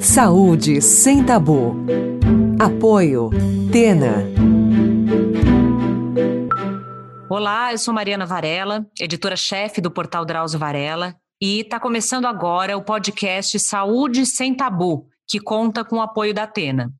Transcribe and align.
Saúde 0.00 0.82
sem 0.82 1.24
tabu. 1.24 1.76
Apoio 2.58 3.30
Tena. 3.72 4.24
Olá, 7.28 7.72
eu 7.72 7.78
sou 7.78 7.94
Mariana 7.94 8.26
Varela, 8.26 8.86
editora-chefe 9.00 9.80
do 9.80 9.90
portal 9.90 10.24
Drauzio 10.24 10.58
Varela, 10.58 11.14
e 11.40 11.60
está 11.60 11.78
começando 11.80 12.26
agora 12.26 12.76
o 12.76 12.82
podcast 12.82 13.58
Saúde 13.58 14.26
sem 14.26 14.54
Tabu, 14.54 15.06
que 15.26 15.40
conta 15.40 15.84
com 15.84 15.96
o 15.96 16.02
apoio 16.02 16.34
da 16.34 16.42
Atena. 16.42 16.92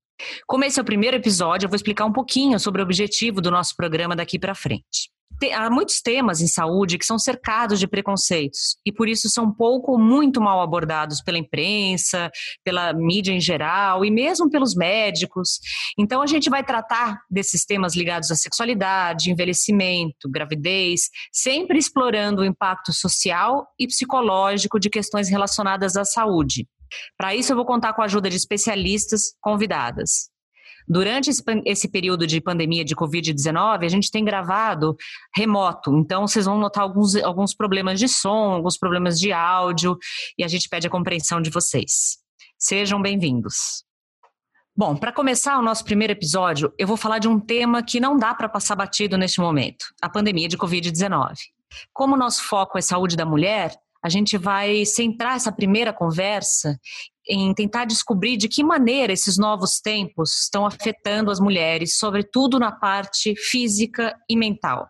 Como 0.46 0.64
esse 0.64 0.78
é 0.78 0.82
o 0.82 0.86
primeiro 0.86 1.16
episódio, 1.16 1.66
eu 1.66 1.70
vou 1.70 1.76
explicar 1.76 2.06
um 2.06 2.12
pouquinho 2.12 2.58
sobre 2.58 2.80
o 2.80 2.84
objetivo 2.84 3.40
do 3.40 3.50
nosso 3.50 3.76
programa 3.76 4.16
daqui 4.16 4.38
para 4.38 4.54
frente 4.54 5.10
há 5.52 5.70
muitos 5.70 6.00
temas 6.00 6.40
em 6.40 6.46
saúde 6.46 6.98
que 6.98 7.04
são 7.04 7.18
cercados 7.18 7.78
de 7.78 7.86
preconceitos 7.86 8.76
e 8.84 8.92
por 8.92 9.08
isso 9.08 9.28
são 9.30 9.52
pouco 9.52 9.92
ou 9.92 9.98
muito 9.98 10.40
mal 10.40 10.60
abordados 10.60 11.22
pela 11.22 11.38
imprensa, 11.38 12.30
pela 12.64 12.92
mídia 12.92 13.32
em 13.32 13.40
geral 13.40 14.04
e 14.04 14.10
mesmo 14.10 14.50
pelos 14.50 14.74
médicos. 14.74 15.60
Então 15.98 16.20
a 16.20 16.26
gente 16.26 16.50
vai 16.50 16.62
tratar 16.62 17.20
desses 17.30 17.64
temas 17.64 17.96
ligados 17.96 18.30
à 18.30 18.34
sexualidade, 18.34 19.30
envelhecimento, 19.30 20.30
gravidez, 20.30 21.08
sempre 21.32 21.78
explorando 21.78 22.42
o 22.42 22.44
impacto 22.44 22.92
social 22.92 23.66
e 23.78 23.86
psicológico 23.86 24.78
de 24.78 24.90
questões 24.90 25.28
relacionadas 25.28 25.96
à 25.96 26.04
saúde. 26.04 26.66
Para 27.16 27.34
isso 27.34 27.52
eu 27.52 27.56
vou 27.56 27.64
contar 27.64 27.94
com 27.94 28.02
a 28.02 28.04
ajuda 28.04 28.28
de 28.28 28.36
especialistas 28.36 29.34
convidadas. 29.40 30.29
Durante 30.88 31.30
esse, 31.30 31.42
esse 31.64 31.88
período 31.88 32.26
de 32.26 32.40
pandemia 32.40 32.84
de 32.84 32.94
Covid-19, 32.94 33.84
a 33.84 33.88
gente 33.88 34.10
tem 34.10 34.24
gravado 34.24 34.96
remoto, 35.34 35.96
então 35.96 36.26
vocês 36.26 36.46
vão 36.46 36.58
notar 36.58 36.82
alguns, 36.82 37.14
alguns 37.16 37.54
problemas 37.54 37.98
de 37.98 38.08
som, 38.08 38.52
alguns 38.52 38.76
problemas 38.76 39.18
de 39.18 39.32
áudio, 39.32 39.96
e 40.38 40.44
a 40.44 40.48
gente 40.48 40.68
pede 40.68 40.86
a 40.86 40.90
compreensão 40.90 41.40
de 41.40 41.50
vocês. 41.50 42.18
Sejam 42.58 43.00
bem-vindos. 43.00 43.84
Bom, 44.76 44.96
para 44.96 45.12
começar 45.12 45.58
o 45.58 45.62
nosso 45.62 45.84
primeiro 45.84 46.12
episódio, 46.12 46.72
eu 46.78 46.86
vou 46.86 46.96
falar 46.96 47.18
de 47.18 47.28
um 47.28 47.38
tema 47.38 47.82
que 47.82 48.00
não 48.00 48.16
dá 48.16 48.34
para 48.34 48.48
passar 48.48 48.76
batido 48.76 49.18
neste 49.18 49.40
momento: 49.40 49.84
a 50.00 50.08
pandemia 50.08 50.48
de 50.48 50.56
Covid-19. 50.56 51.34
Como 51.92 52.14
o 52.14 52.18
nosso 52.18 52.42
foco 52.44 52.78
é 52.78 52.80
saúde 52.80 53.16
da 53.16 53.26
mulher, 53.26 53.74
a 54.02 54.08
gente 54.08 54.38
vai 54.38 54.84
centrar 54.84 55.36
essa 55.36 55.52
primeira 55.52 55.92
conversa 55.92 56.78
em 57.30 57.54
tentar 57.54 57.84
descobrir 57.84 58.36
de 58.36 58.48
que 58.48 58.64
maneira 58.64 59.12
esses 59.12 59.38
novos 59.38 59.80
tempos 59.80 60.42
estão 60.42 60.66
afetando 60.66 61.30
as 61.30 61.38
mulheres, 61.38 61.96
sobretudo 61.96 62.58
na 62.58 62.72
parte 62.72 63.34
física 63.36 64.16
e 64.28 64.36
mental. 64.36 64.88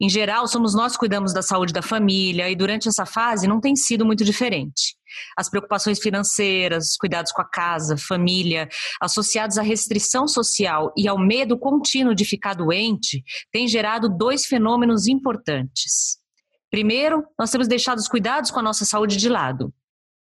Em 0.00 0.08
geral, 0.08 0.46
somos 0.46 0.74
nós 0.74 0.92
que 0.92 0.98
cuidamos 0.98 1.32
da 1.32 1.42
saúde 1.42 1.72
da 1.72 1.82
família 1.82 2.48
e 2.48 2.56
durante 2.56 2.88
essa 2.88 3.04
fase 3.04 3.48
não 3.48 3.60
tem 3.60 3.74
sido 3.74 4.04
muito 4.04 4.24
diferente. 4.24 4.96
As 5.36 5.48
preocupações 5.48 6.00
financeiras, 6.00 6.96
cuidados 6.96 7.32
com 7.32 7.42
a 7.42 7.48
casa, 7.48 7.96
família, 7.96 8.68
associados 9.00 9.58
à 9.58 9.62
restrição 9.62 10.26
social 10.26 10.92
e 10.96 11.06
ao 11.06 11.18
medo 11.18 11.58
contínuo 11.58 12.14
de 12.14 12.24
ficar 12.24 12.54
doente, 12.54 13.22
têm 13.52 13.68
gerado 13.68 14.08
dois 14.08 14.46
fenômenos 14.46 15.06
importantes. 15.06 16.18
Primeiro, 16.70 17.22
nós 17.38 17.50
temos 17.50 17.68
deixado 17.68 17.98
os 17.98 18.08
cuidados 18.08 18.50
com 18.50 18.60
a 18.60 18.62
nossa 18.62 18.84
saúde 18.84 19.16
de 19.16 19.28
lado 19.28 19.72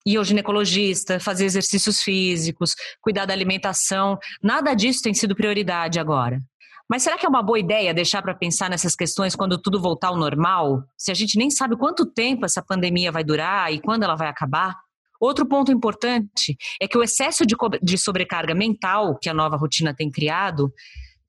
ir 0.05 0.17
ao 0.17 0.25
ginecologista, 0.25 1.19
fazer 1.19 1.45
exercícios 1.45 2.03
físicos, 2.03 2.75
cuidar 3.01 3.27
da 3.27 3.33
alimentação, 3.33 4.19
nada 4.43 4.75
disso 4.75 5.03
tem 5.03 5.15
sido 5.15 5.35
prioridade 5.35 5.99
agora. 5.99 6.41
Mas 6.89 7.03
será 7.03 7.17
que 7.17 7.25
é 7.25 7.29
uma 7.29 7.43
boa 7.43 7.59
ideia 7.59 7.95
deixar 7.95 8.21
para 8.21 8.35
pensar 8.35 8.69
nessas 8.69 8.95
questões 8.95 9.35
quando 9.35 9.61
tudo 9.61 9.81
voltar 9.81 10.09
ao 10.09 10.17
normal? 10.17 10.83
Se 10.99 11.11
a 11.11 11.15
gente 11.15 11.39
nem 11.39 11.51
sabe 11.51 11.77
quanto 11.77 12.05
tempo 12.05 12.45
essa 12.45 12.63
pandemia 12.63 13.11
vai 13.11 13.25
durar 13.25 13.73
e 13.73 13.81
quando 13.81 14.03
ela 14.03 14.15
vai 14.15 14.29
acabar? 14.29 14.77
Outro 15.19 15.47
ponto 15.47 15.73
importante 15.73 16.57
é 16.81 16.87
que 16.87 16.99
o 16.99 17.03
excesso 17.03 17.47
de, 17.47 17.57
de 17.83 17.97
sobrecarga 17.97 18.55
mental 18.55 19.19
que 19.19 19.31
a 19.31 19.35
nova 19.35 19.57
rotina 19.57 19.95
tem 19.95 20.11
criado 20.11 20.71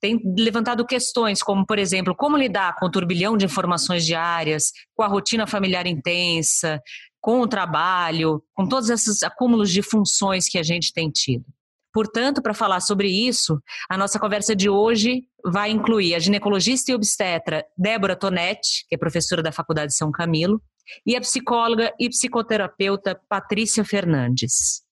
tem 0.02 0.22
levantado 0.38 0.86
questões 0.86 1.42
como, 1.42 1.66
por 1.66 1.80
exemplo, 1.80 2.14
como 2.14 2.38
lidar 2.38 2.76
com 2.76 2.86
o 2.86 2.92
turbilhão 2.92 3.38
de 3.38 3.46
informações 3.46 4.06
diárias, 4.06 4.72
com 4.94 5.02
a 5.02 5.08
rotina 5.08 5.48
familiar 5.48 5.88
intensa, 5.88 6.80
com 7.26 7.42
o 7.42 7.48
trabalho, 7.48 8.44
com 8.54 8.68
todos 8.68 8.88
esses 8.88 9.24
acúmulos 9.24 9.72
de 9.72 9.82
funções 9.82 10.48
que 10.48 10.60
a 10.60 10.64
gente 10.64 10.94
tem 10.94 11.10
tido. 11.10 11.44
Portanto, 11.92 12.40
para 12.40 12.54
falar 12.54 12.82
sobre 12.82 13.08
isso, 13.08 13.60
a 13.90 13.98
nossa 13.98 14.20
conversa 14.20 14.56
de 14.56 14.70
hoje 14.70 15.24
vai 15.44 15.72
incluir 15.72 16.14
a 16.14 16.20
ginecologista 16.20 16.92
e 16.92 16.94
obstetra 16.94 17.66
Débora 17.76 18.16
Tonetti, 18.16 18.86
que 18.88 18.94
é 18.94 18.98
professora 18.98 19.42
da 19.42 19.52
Faculdade 19.52 19.88
de 19.88 19.98
São 19.98 20.12
Camilo, 20.12 20.62
e 21.04 21.16
a 21.16 21.20
psicóloga 21.20 21.92
e 22.00 22.10
psicoterapeuta 22.10 23.20
Patrícia 23.28 23.84
Fernandes. 23.84 24.85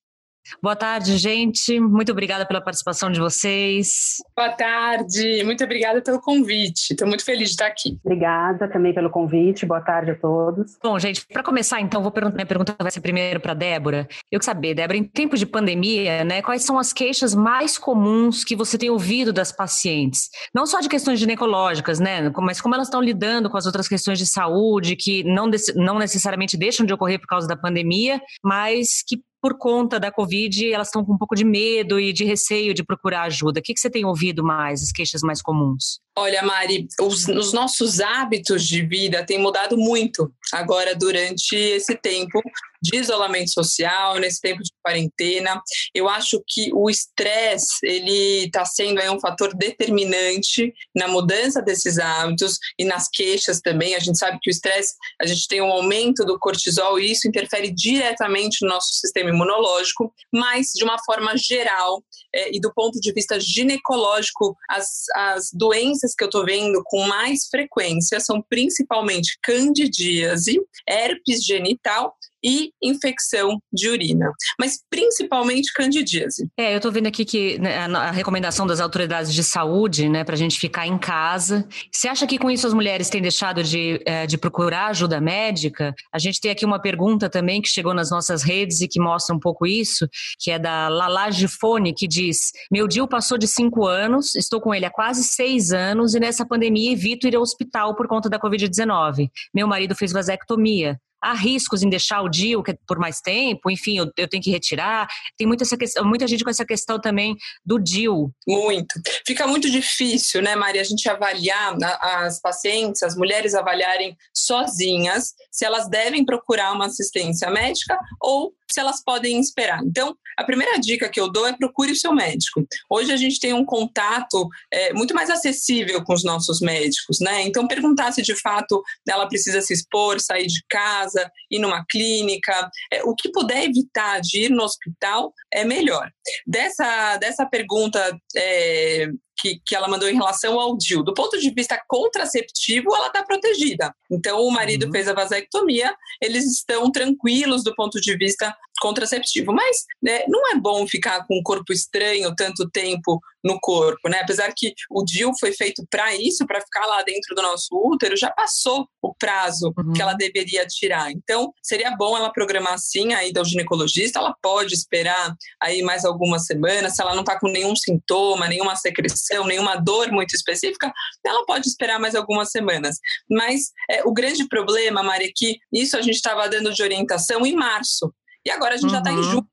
Boa 0.62 0.76
tarde, 0.76 1.18
gente. 1.18 1.80
Muito 1.80 2.12
obrigada 2.12 2.46
pela 2.46 2.62
participação 2.62 3.12
de 3.12 3.20
vocês. 3.20 4.18
Boa 4.36 4.50
tarde, 4.50 5.44
muito 5.44 5.64
obrigada 5.64 6.02
pelo 6.02 6.20
convite. 6.20 6.92
Estou 6.92 7.08
muito 7.08 7.24
feliz 7.24 7.50
de 7.50 7.54
estar 7.56 7.68
aqui. 7.68 7.98
Obrigada 8.04 8.68
também 8.68 8.94
pelo 8.94 9.10
convite. 9.10 9.66
Boa 9.66 9.82
tarde 9.82 10.12
a 10.12 10.16
todos. 10.16 10.78
Bom, 10.82 10.98
gente, 11.00 11.26
para 11.28 11.44
começar, 11.44 11.80
então, 11.80 12.02
vou 12.02 12.12
perguntar, 12.12 12.36
minha 12.36 12.46
pergunta 12.46 12.76
vai 12.80 12.92
ser 12.92 13.02
primeiro 13.02 13.40
para 13.40 13.54
Débora. 13.54 14.08
Eu 14.32 14.40
quero 14.40 14.46
saber, 14.46 14.74
Débora, 14.74 14.98
em 14.98 15.04
tempo 15.04 15.38
de 15.38 15.46
pandemia, 15.46 16.24
né, 16.24 16.42
quais 16.42 16.64
são 16.64 16.78
as 16.78 16.92
queixas 16.92 17.34
mais 17.34 17.78
comuns 17.78 18.44
que 18.44 18.56
você 18.56 18.78
tem 18.78 18.90
ouvido 18.90 19.32
das 19.32 19.52
pacientes? 19.52 20.30
Não 20.54 20.66
só 20.66 20.80
de 20.80 20.90
questões 20.90 21.20
ginecológicas, 21.20 22.00
né, 22.00 22.30
mas 22.38 22.60
como 22.60 22.76
elas 22.76 22.88
estão 22.88 23.02
lidando 23.02 23.50
com 23.50 23.58
as 23.58 23.66
outras 23.66 23.88
questões 23.88 24.20
de 24.20 24.26
saúde 24.26 24.96
que 24.96 25.24
não, 25.24 25.50
não 25.76 25.98
necessariamente 25.98 26.58
deixam 26.58 26.86
de 26.86 26.94
ocorrer 26.94 27.20
por 27.20 27.28
causa 27.28 27.48
da 27.48 27.56
pandemia, 27.56 28.22
mas 28.44 29.04
que 29.08 29.22
por 29.44 29.58
conta 29.58 30.00
da 30.00 30.10
Covid, 30.10 30.72
elas 30.72 30.88
estão 30.88 31.04
com 31.04 31.16
um 31.16 31.18
pouco 31.18 31.36
de 31.36 31.44
medo 31.44 32.00
e 32.00 32.14
de 32.14 32.24
receio 32.24 32.74
de 32.74 32.82
procurar 32.82 33.24
ajuda. 33.24 33.60
O 33.60 33.62
que, 33.62 33.74
que 33.74 33.80
você 33.82 33.90
tem 33.90 34.06
ouvido 34.06 34.42
mais, 34.42 34.82
as 34.82 34.90
queixas 34.90 35.22
mais 35.22 35.42
comuns? 35.42 36.00
Olha, 36.16 36.44
Mari, 36.44 36.88
os, 37.02 37.28
os 37.28 37.54
nossos 37.54 38.00
hábitos 38.00 38.68
de 38.68 38.86
vida 38.86 39.26
têm 39.26 39.40
mudado 39.40 39.76
muito 39.76 40.32
agora 40.52 40.96
durante 40.96 41.56
esse 41.56 41.96
tempo 41.96 42.40
de 42.84 42.98
isolamento 42.98 43.50
social, 43.50 44.20
nesse 44.20 44.42
tempo 44.42 44.62
de 44.62 44.70
quarentena. 44.84 45.60
Eu 45.96 46.10
acho 46.10 46.44
que 46.46 46.70
o 46.74 46.90
estresse 46.90 47.78
ele 47.82 48.46
está 48.46 48.66
sendo 48.66 49.00
aí 49.00 49.10
um 49.10 49.20
fator 49.20 49.56
determinante 49.56 50.74
na 50.94 51.08
mudança 51.08 51.62
desses 51.62 51.98
hábitos 51.98 52.60
e 52.78 52.84
nas 52.84 53.08
queixas 53.08 53.62
também. 53.62 53.96
A 53.96 54.00
gente 54.00 54.18
sabe 54.18 54.38
que 54.42 54.50
o 54.50 54.52
estresse, 54.52 54.94
a 55.20 55.26
gente 55.26 55.48
tem 55.48 55.62
um 55.62 55.72
aumento 55.72 56.26
do 56.26 56.38
cortisol 56.38 57.00
e 57.00 57.12
isso 57.12 57.28
interfere 57.28 57.72
diretamente 57.74 58.58
no 58.62 58.70
nosso 58.70 58.94
sistema 58.94 59.30
imunológico, 59.30 60.14
mas 60.32 60.68
de 60.76 60.84
uma 60.84 61.02
forma 61.06 61.38
geral 61.38 62.04
é, 62.36 62.54
e 62.54 62.60
do 62.60 62.74
ponto 62.74 63.00
de 63.00 63.14
vista 63.14 63.40
ginecológico, 63.40 64.58
as, 64.70 65.06
as 65.16 65.50
doenças 65.54 66.03
que 66.14 66.24
eu 66.24 66.28
estou 66.28 66.44
vendo 66.44 66.82
com 66.84 67.08
mais 67.08 67.48
frequência 67.48 68.20
são 68.20 68.42
principalmente 68.42 69.38
candidíase, 69.42 70.60
herpes 70.88 71.46
genital 71.46 72.16
e 72.44 72.72
infecção 72.82 73.58
de 73.72 73.90
urina, 73.90 74.32
mas 74.60 74.80
principalmente 74.90 75.72
candidíase. 75.74 76.48
É, 76.58 76.74
eu 76.74 76.78
estou 76.78 76.92
vendo 76.92 77.08
aqui 77.08 77.24
que 77.24 77.58
né, 77.60 77.78
a 77.78 78.12
recomendação 78.12 78.68
das 78.68 78.80
autoridades 78.80 79.34
de 79.34 79.44
saúde, 79.44 80.10
né, 80.10 80.24
para 80.24 80.36
a 80.36 80.38
gente 80.38 80.60
ficar 80.60 80.86
em 80.86 80.98
casa. 80.98 81.68
Você 81.92 82.08
acha 82.08 82.28
que 82.28 82.38
com 82.38 82.52
isso 82.52 82.68
as 82.68 82.74
mulheres 82.74 83.10
têm 83.10 83.22
deixado 83.22 83.64
de, 83.64 84.02
é, 84.06 84.28
de 84.28 84.38
procurar 84.38 84.88
ajuda 84.88 85.22
médica? 85.22 85.94
A 86.12 86.20
gente 86.20 86.42
tem 86.42 86.52
aqui 86.52 86.66
uma 86.66 86.82
pergunta 86.82 87.30
também 87.30 87.62
que 87.62 87.70
chegou 87.70 87.94
nas 87.94 88.12
nossas 88.12 88.44
redes 88.44 88.82
e 88.82 88.88
que 88.88 89.00
mostra 89.00 89.36
um 89.36 89.40
pouco 89.40 89.66
isso, 89.66 90.08
que 90.40 90.52
é 90.52 90.60
da 90.60 90.90
Lala 90.90 91.32
Gifone, 91.32 91.94
que 91.94 92.08
diz: 92.08 92.52
Meu 92.72 92.88
Dil 92.88 93.08
passou 93.08 93.38
de 93.38 93.48
cinco 93.48 93.86
anos, 93.86 94.36
estou 94.36 94.60
com 94.60 94.74
ele 94.74 94.86
há 94.86 94.92
quase 94.92 95.24
seis 95.24 95.72
anos 95.72 96.14
e 96.14 96.20
nessa 96.20 96.46
pandemia 96.46 96.92
evito 96.92 97.28
ir 97.28 97.36
ao 97.36 97.42
hospital 97.42 97.96
por 97.96 98.08
conta 98.08 98.30
da 98.30 98.40
Covid-19. 98.40 99.30
Meu 99.54 99.68
marido 99.68 99.96
fez 99.96 100.12
vasectomia 100.12 101.00
há 101.24 101.34
riscos 101.34 101.82
em 101.82 101.90
deixar 101.90 102.22
o 102.22 102.30
DIU 102.30 102.62
por 102.86 103.00
mais 103.00 103.22
tempo, 103.22 103.72
enfim, 103.72 103.98
eu, 103.98 104.12
eu 104.18 104.28
tenho 104.28 104.44
que 104.44 104.52
retirar. 104.52 105.08
Tem 105.38 105.48
muita, 105.48 105.64
essa 105.64 105.78
questão, 105.78 106.04
muita 106.04 106.28
gente 106.28 106.44
com 106.44 106.50
essa 106.50 106.66
questão 106.66 107.00
também 107.00 107.36
do 107.66 107.80
DIU. 107.80 108.30
Muito. 108.46 109.00
Fica 109.26 109.48
muito 109.48 109.70
difícil, 109.70 110.42
né, 110.42 110.56
Maria, 110.56 110.82
a 110.82 110.86
gente 110.86 111.08
avaliar 111.08 111.76
as 112.02 112.42
pacientes, 112.42 113.02
as 113.02 113.16
mulheres 113.16 113.56
avaliarem 113.56 114.18
sozinhas 114.36 115.34
se 115.50 115.64
elas 115.66 115.90
devem 115.90 116.26
procurar 116.26 116.74
uma 116.74 116.88
assistência 116.88 117.50
médica 117.50 117.98
ou 118.20 118.54
se 118.74 118.80
elas 118.80 119.04
podem 119.04 119.40
esperar. 119.40 119.82
Então, 119.84 120.16
a 120.38 120.44
primeira 120.44 120.80
dica 120.80 121.10
que 121.10 121.20
eu 121.20 121.32
dou 121.32 121.48
é 121.48 121.54
procure 121.54 121.92
o 121.92 121.96
seu 121.96 122.14
médico. 122.14 122.66
Hoje 122.90 123.12
a 123.12 123.18
gente 123.18 123.40
tem 123.40 123.54
um 123.54 123.66
contato 123.66 124.50
é, 124.72 124.94
muito 124.94 125.14
mais 125.14 125.30
acessível 125.30 126.04
com 126.04 126.14
os 126.14 126.24
nossos 126.24 126.60
médicos, 126.60 127.20
né? 127.20 127.44
Então, 127.44 127.68
perguntar 127.68 128.12
se 128.12 128.22
de 128.22 128.36
fato 128.36 128.82
ela 129.08 129.28
precisa 129.28 129.62
se 129.62 129.74
expor, 129.74 130.20
sair 130.20 130.48
de 130.48 130.64
casa, 130.68 131.30
ir 131.52 131.60
numa 131.60 131.86
clínica, 131.86 132.70
é, 132.92 133.04
o 133.04 133.16
que 133.16 133.32
puder 133.32 133.64
evitar 133.64 134.20
de 134.22 134.46
ir 134.46 134.50
no 134.50 134.64
hospital 134.64 135.34
é 135.52 135.64
melhor. 135.64 136.10
Dessa, 136.48 137.18
dessa 137.18 137.46
pergunta 137.46 138.18
é, 138.36 139.08
que, 139.38 139.60
que 139.66 139.76
ela 139.76 139.88
mandou 139.88 140.08
em 140.10 140.16
relação 140.16 140.60
ao 140.60 140.78
DIL. 140.78 141.04
Do 141.04 141.14
ponto 141.14 141.38
de 141.40 141.50
vista 141.50 141.82
contraceptivo, 141.88 142.96
ela 142.96 143.08
está 143.08 143.24
protegida. 143.24 143.94
Então, 144.10 144.42
o 144.42 144.52
marido 144.52 144.86
uhum. 144.86 144.92
fez 144.92 145.08
a 145.08 145.14
vasectomia, 145.14 145.96
eles 146.22 146.46
estão 146.46 146.92
tranquilos 146.92 147.64
do 147.64 147.76
ponto 147.76 148.00
de 148.00 148.16
vista 148.18 148.56
contraceptivo. 148.80 149.54
Mas 149.54 149.78
né, 150.02 150.24
não 150.28 150.52
é 150.52 150.56
bom 150.56 150.88
ficar 150.88 151.26
com 151.26 151.38
o 151.38 151.44
corpo 151.44 151.72
estranho 151.72 152.34
tanto 152.36 152.70
tempo 152.70 153.20
no 153.44 153.60
corpo, 153.60 154.08
né? 154.08 154.22
Apesar 154.22 154.54
que 154.56 154.74
o 154.90 155.04
DIU 155.04 155.32
foi 155.38 155.52
feito 155.52 155.86
para 155.90 156.16
isso, 156.16 156.48
para 156.48 156.62
ficar 156.62 156.86
lá 156.86 157.02
dentro 157.04 157.36
do 157.36 157.42
nosso 157.42 157.68
útero, 157.74 158.16
já 158.16 158.32
passou 158.32 158.88
o 159.02 159.14
prazo 159.14 159.74
uhum. 159.78 159.92
que 159.92 160.02
ela 160.02 160.14
deveria 160.14 160.66
tirar. 160.66 161.12
Então, 161.12 161.54
seria 161.62 161.92
bom 161.92 162.16
ela 162.16 162.32
programar 162.32 162.80
sim 162.80 163.14
a 163.14 163.26
ida 163.26 163.42
ao 163.42 163.46
ginecologista, 163.46 164.20
ela 164.20 164.34
pode 164.42 164.74
esperar 164.74 165.36
aí 165.62 165.82
mais 165.82 166.06
algumas 166.06 166.46
semanas, 166.46 166.96
se 166.96 167.02
ela 167.02 167.14
não 167.14 167.22
está 167.22 167.38
com 167.38 167.50
nenhum 167.50 167.76
sintoma, 167.76 168.48
nenhuma 168.48 168.76
secreção, 168.78 169.46
nenhuma 169.46 169.76
dor 169.76 170.10
muito 170.12 170.34
específica, 170.34 170.92
ela 171.26 171.46
pode 171.46 171.68
esperar 171.68 172.00
mais 172.00 172.16
algumas 172.16 172.50
semanas. 172.50 172.98
Mas 173.30 173.72
é, 173.90 174.04
o 174.06 174.14
grande 174.14 174.48
problema, 174.48 175.04
Maria, 175.04 175.28
é 175.28 175.32
que 175.36 175.58
isso 175.72 175.98
a 175.98 176.02
gente 176.02 176.16
estava 176.16 176.48
dando 176.48 176.74
de 176.74 176.82
orientação 176.82 177.46
em 177.46 177.56
março. 177.56 178.14
E 178.46 178.52
agora 178.52 178.76
a 178.76 178.78
gente 178.78 178.92
tá 178.92 178.98
uhum. 178.98 179.04
já 179.04 179.12
está 179.12 179.12
em 179.12 179.24
julho. 179.24 179.48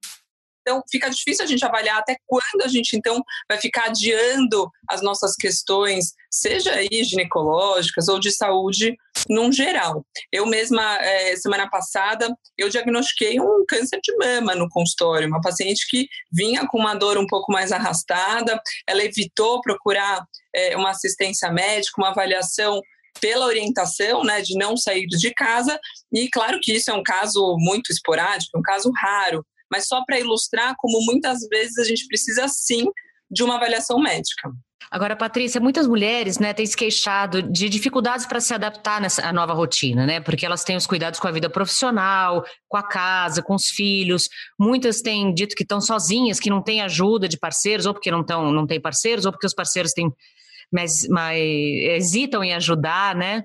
Então, 0.63 0.83
fica 0.91 1.09
difícil 1.11 1.45
a 1.45 1.49
gente 1.49 1.65
avaliar 1.65 1.99
até 1.99 2.17
quando 2.27 2.63
a 2.65 2.69
gente, 2.69 2.97
então, 2.97 3.23
vai 3.49 3.59
ficar 3.59 3.87
adiando 3.87 4.71
as 4.89 5.03
nossas 5.03 5.35
questões, 5.35 6.13
seja 6.31 6.73
aí 6.75 7.03
ginecológicas 7.03 8.09
ou 8.09 8.21
de 8.21 8.31
saúde 8.31 8.95
num 9.29 9.51
geral. 9.51 10.05
Eu 10.31 10.47
mesma, 10.47 10.99
é, 10.99 11.35
semana 11.37 11.69
passada, 11.69 12.33
eu 12.57 12.69
diagnostiquei 12.69 13.41
um 13.41 13.65
câncer 13.67 14.01
de 14.03 14.15
mama 14.17 14.55
no 14.55 14.69
consultório, 14.69 15.29
uma 15.29 15.41
paciente 15.41 15.87
que 15.89 16.07
vinha 16.33 16.67
com 16.69 16.79
uma 16.79 16.95
dor 16.95 17.19
um 17.19 17.27
pouco 17.27 17.51
mais 17.51 17.73
arrastada, 17.73 18.61
ela 18.87 19.03
evitou 19.03 19.61
procurar 19.63 20.25
é, 20.55 20.77
uma 20.77 20.91
assistência 20.91 21.51
médica, 21.51 22.01
uma 22.01 22.11
avaliação 22.11 22.81
pela 23.21 23.47
orientação, 23.47 24.23
né, 24.25 24.43
de 24.43 24.57
não 24.57 24.77
sair 24.77 25.07
de 25.07 25.33
casa, 25.35 25.79
e 26.13 26.29
claro 26.31 26.59
que 26.61 26.73
isso 26.73 26.91
é 26.91 26.95
um 26.95 27.03
caso 27.03 27.57
muito 27.59 27.91
esporádico, 27.91 28.59
um 28.59 28.63
caso 28.63 28.91
raro, 29.01 29.45
mas 29.71 29.87
só 29.87 30.05
para 30.05 30.19
ilustrar 30.19 30.75
como 30.79 31.05
muitas 31.07 31.41
vezes 31.49 31.79
a 31.79 31.85
gente 31.85 32.07
precisa 32.07 32.47
sim 32.49 32.85
de 33.31 33.43
uma 33.43 33.57
avaliação 33.57 33.99
médica. 34.01 34.51
Agora, 34.91 35.15
Patrícia, 35.15 35.61
muitas 35.61 35.87
mulheres 35.87 36.41
né, 36.41 36.53
têm 36.53 36.67
se 36.67 36.77
queixado 36.77 37.43
de 37.43 37.69
dificuldades 37.69 38.27
para 38.27 38.41
se 38.41 38.53
adaptar 38.53 39.01
nessa 39.01 39.33
nova 39.33 39.53
rotina, 39.53 40.05
né? 40.05 40.21
Porque 40.21 40.45
elas 40.45 40.65
têm 40.65 40.75
os 40.77 40.85
cuidados 40.85 41.21
com 41.21 41.29
a 41.29 41.31
vida 41.31 41.49
profissional, 41.49 42.45
com 42.67 42.77
a 42.77 42.83
casa, 42.83 43.41
com 43.41 43.55
os 43.55 43.69
filhos. 43.69 44.29
Muitas 44.59 45.01
têm 45.01 45.33
dito 45.33 45.55
que 45.55 45.63
estão 45.63 45.81
sozinhas, 45.81 46.41
que 46.41 46.51
não 46.51 46.61
têm 46.61 46.81
ajuda 46.81 47.29
de 47.29 47.39
parceiros, 47.39 47.87
ou 47.87 47.95
porque 47.95 48.11
não, 48.11 48.25
tão, 48.25 48.51
não 48.51 48.67
têm 48.67 48.81
parceiros, 48.81 49.25
ou 49.25 49.31
porque 49.31 49.47
os 49.47 49.55
parceiros 49.55 49.93
têm 49.93 50.13
mas, 50.73 51.05
hesitam 51.97 52.43
em 52.45 52.55
ajudar, 52.55 53.15
né? 53.15 53.45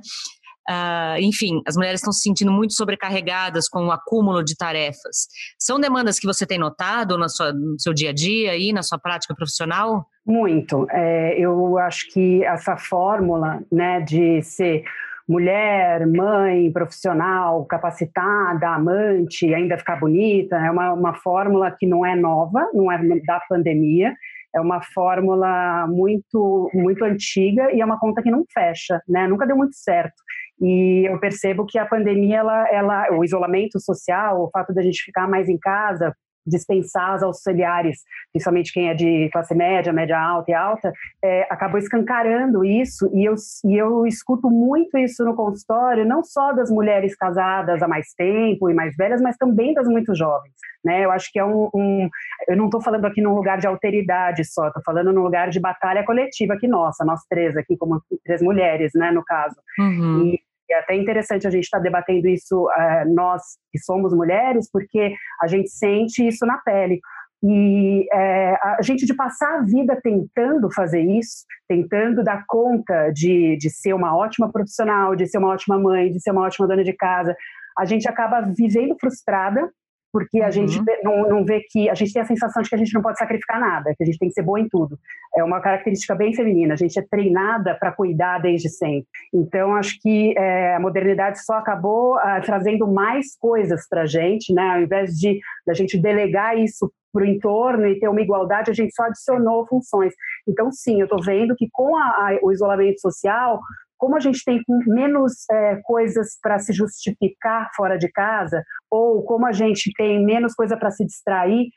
Uh, 0.67 1.21
enfim, 1.21 1.61
as 1.67 1.75
mulheres 1.75 1.99
estão 1.99 2.11
se 2.11 2.23
sentindo 2.23 2.51
muito 2.51 2.73
sobrecarregadas 2.73 3.69
com 3.69 3.85
o 3.85 3.91
acúmulo 3.91 4.43
de 4.43 4.55
tarefas. 4.55 5.27
São 5.59 5.79
demandas 5.79 6.19
que 6.19 6.25
você 6.25 6.45
tem 6.45 6.57
notado 6.57 7.19
no, 7.19 7.29
sua, 7.29 7.53
no 7.53 7.79
seu 7.79 7.93
dia 7.93 8.09
a 8.09 8.13
dia 8.13 8.57
e 8.57 8.73
na 8.73 8.81
sua 8.81 8.97
prática 8.97 9.35
profissional? 9.35 10.07
Muito. 10.25 10.87
É, 10.89 11.39
eu 11.39 11.77
acho 11.77 12.11
que 12.11 12.43
essa 12.43 12.75
fórmula 12.77 13.61
né, 13.71 14.01
de 14.01 14.41
ser 14.41 14.83
mulher, 15.27 16.05
mãe, 16.07 16.71
profissional, 16.71 17.63
capacitada, 17.65 18.69
amante, 18.69 19.53
ainda 19.53 19.77
ficar 19.77 19.99
bonita, 19.99 20.55
é 20.55 20.71
uma, 20.71 20.93
uma 20.93 21.13
fórmula 21.13 21.71
que 21.71 21.85
não 21.85 22.03
é 22.03 22.15
nova, 22.15 22.67
não 22.73 22.91
é 22.91 22.97
da 23.19 23.39
pandemia, 23.47 24.15
é 24.55 24.59
uma 24.59 24.81
fórmula 24.81 25.85
muito 25.87 26.69
muito 26.73 27.03
antiga 27.03 27.71
e 27.73 27.81
é 27.81 27.85
uma 27.85 27.99
conta 27.99 28.23
que 28.23 28.31
não 28.31 28.45
fecha, 28.53 29.01
né? 29.07 29.27
Nunca 29.27 29.45
deu 29.45 29.57
muito 29.57 29.75
certo. 29.75 30.15
E 30.61 31.05
eu 31.09 31.19
percebo 31.19 31.65
que 31.65 31.77
a 31.77 31.85
pandemia, 31.85 32.37
ela, 32.37 32.67
ela, 32.71 33.11
o 33.11 33.23
isolamento 33.23 33.79
social, 33.79 34.41
o 34.41 34.49
fato 34.49 34.73
da 34.73 34.81
gente 34.81 35.03
ficar 35.03 35.27
mais 35.27 35.49
em 35.49 35.57
casa, 35.57 36.15
dispensar 36.45 37.15
os 37.15 37.23
auxiliares, 37.23 37.99
principalmente 38.31 38.71
quem 38.71 38.89
é 38.89 38.93
de 38.93 39.29
classe 39.31 39.55
média, 39.55 39.91
média 39.91 40.19
alta 40.19 40.51
e 40.51 40.53
alta, 40.53 40.93
é, 41.23 41.47
acabou 41.49 41.79
escancarando 41.79 42.63
isso 42.63 43.09
e 43.13 43.25
eu, 43.25 43.35
e 43.65 43.75
eu 43.75 44.05
escuto 44.05 44.49
muito 44.49 44.97
isso 44.97 45.23
no 45.25 45.35
consultório, 45.35 46.05
não 46.05 46.23
só 46.23 46.53
das 46.53 46.69
mulheres 46.69 47.15
casadas 47.15 47.81
há 47.81 47.87
mais 47.87 48.13
tempo 48.13 48.69
e 48.69 48.73
mais 48.73 48.95
velhas, 48.95 49.21
mas 49.21 49.37
também 49.37 49.73
das 49.73 49.87
muito 49.87 50.15
jovens. 50.15 50.53
Né? 50.83 51.03
Eu 51.03 51.11
acho 51.11 51.31
que 51.31 51.39
é 51.39 51.45
um, 51.45 51.69
um 51.73 52.09
eu 52.47 52.55
não 52.55 52.65
estou 52.65 52.81
falando 52.81 53.05
aqui 53.05 53.19
num 53.19 53.33
lugar 53.33 53.57
de 53.57 53.65
alteridade 53.65 54.45
só, 54.45 54.67
estou 54.67 54.83
falando 54.85 55.11
num 55.11 55.23
lugar 55.23 55.49
de 55.49 55.59
batalha 55.59 56.05
coletiva 56.05 56.53
aqui 56.53 56.67
nossa, 56.67 57.03
nós 57.03 57.21
três 57.27 57.57
aqui 57.57 57.75
como 57.75 57.99
três 58.23 58.41
mulheres, 58.41 58.91
né, 58.93 59.11
no 59.11 59.23
caso. 59.23 59.55
Uhum. 59.79 60.27
E 60.27 60.44
é 60.71 60.79
até 60.79 60.95
interessante 60.95 61.47
a 61.47 61.49
gente 61.49 61.63
estar 61.63 61.77
tá 61.77 61.83
debatendo 61.83 62.27
isso, 62.27 62.65
uh, 62.65 63.13
nós 63.13 63.41
que 63.71 63.79
somos 63.79 64.13
mulheres, 64.13 64.69
porque 64.71 65.13
a 65.41 65.47
gente 65.47 65.69
sente 65.69 66.27
isso 66.27 66.45
na 66.45 66.57
pele. 66.59 66.99
E 67.43 68.07
é, 68.11 68.55
a 68.55 68.81
gente 68.81 69.05
de 69.05 69.13
passar 69.13 69.59
a 69.59 69.61
vida 69.61 69.99
tentando 70.01 70.71
fazer 70.73 71.01
isso, 71.01 71.45
tentando 71.67 72.23
dar 72.23 72.43
conta 72.47 73.11
de, 73.11 73.55
de 73.57 73.69
ser 73.69 73.93
uma 73.93 74.17
ótima 74.17 74.51
profissional, 74.51 75.15
de 75.15 75.27
ser 75.27 75.37
uma 75.37 75.49
ótima 75.49 75.77
mãe, 75.77 76.11
de 76.11 76.19
ser 76.19 76.31
uma 76.31 76.41
ótima 76.41 76.67
dona 76.67 76.83
de 76.83 76.93
casa, 76.93 77.35
a 77.77 77.85
gente 77.85 78.07
acaba 78.07 78.41
vivendo 78.41 78.95
frustrada 78.99 79.69
porque 80.15 80.39
a 80.41 80.45
uhum. 80.45 80.51
gente 80.53 80.81
não, 81.03 81.27
não 81.27 81.43
vê 81.43 81.59
que 81.69 81.89
a 81.89 81.93
gente 81.93 82.13
tem 82.13 82.21
a 82.21 82.25
sensação 82.25 82.63
de 82.63 82.69
que 82.69 82.75
a 82.75 82.77
gente 82.77 82.93
não 82.93 83.01
pode 83.01 83.17
sacrificar 83.17 83.59
nada, 83.59 83.93
que 83.93 84.01
a 84.01 84.05
gente 84.05 84.17
tem 84.17 84.29
que 84.29 84.33
ser 84.33 84.43
boa 84.43 84.57
em 84.57 84.69
tudo. 84.69 84.97
É 85.35 85.43
uma 85.43 85.59
característica 85.59 86.15
bem 86.15 86.33
feminina. 86.33 86.73
A 86.73 86.77
gente 86.77 86.97
é 86.97 87.01
treinada 87.01 87.75
para 87.75 87.91
cuidar 87.91 88.39
desde 88.39 88.69
sempre. 88.69 89.09
Então 89.33 89.75
acho 89.75 89.99
que 90.01 90.33
é, 90.37 90.73
a 90.73 90.79
modernidade 90.79 91.43
só 91.43 91.55
acabou 91.55 92.17
ah, 92.19 92.39
trazendo 92.39 92.87
mais 92.87 93.37
coisas 93.37 93.89
para 93.89 94.03
a 94.03 94.05
gente, 94.05 94.53
né? 94.53 94.75
Ao 94.75 94.81
invés 94.81 95.15
de 95.15 95.37
da 95.67 95.73
gente 95.73 95.97
delegar 95.97 96.57
isso 96.57 96.89
para 97.11 97.23
o 97.23 97.25
entorno 97.25 97.85
e 97.85 97.99
ter 97.99 98.07
uma 98.07 98.21
igualdade, 98.21 98.71
a 98.71 98.73
gente 98.73 98.95
só 98.95 99.03
adicionou 99.03 99.67
funções. 99.67 100.13
Então, 100.47 100.71
sim, 100.71 101.01
eu 101.01 101.07
estou 101.07 101.21
vendo 101.21 101.57
que 101.57 101.67
com 101.73 101.97
a, 101.97 102.03
a, 102.03 102.39
o 102.41 102.53
isolamento 102.53 103.01
social, 103.01 103.59
como 103.97 104.15
a 104.15 104.19
gente 104.19 104.43
tem 104.43 104.61
menos 104.87 105.33
é, 105.49 105.79
coisas 105.83 106.37
para 106.41 106.59
se 106.59 106.73
justificar 106.73 107.69
fora 107.75 107.97
de 107.97 108.11
casa, 108.11 108.63
ou 108.89 109.23
como 109.23 109.45
a 109.45 109.51
gente 109.51 109.91
tem 109.97 110.23
menos 110.23 110.53
coisa 110.53 110.77
para 110.77 110.91
se 110.91 111.05
distrair, 111.05 111.69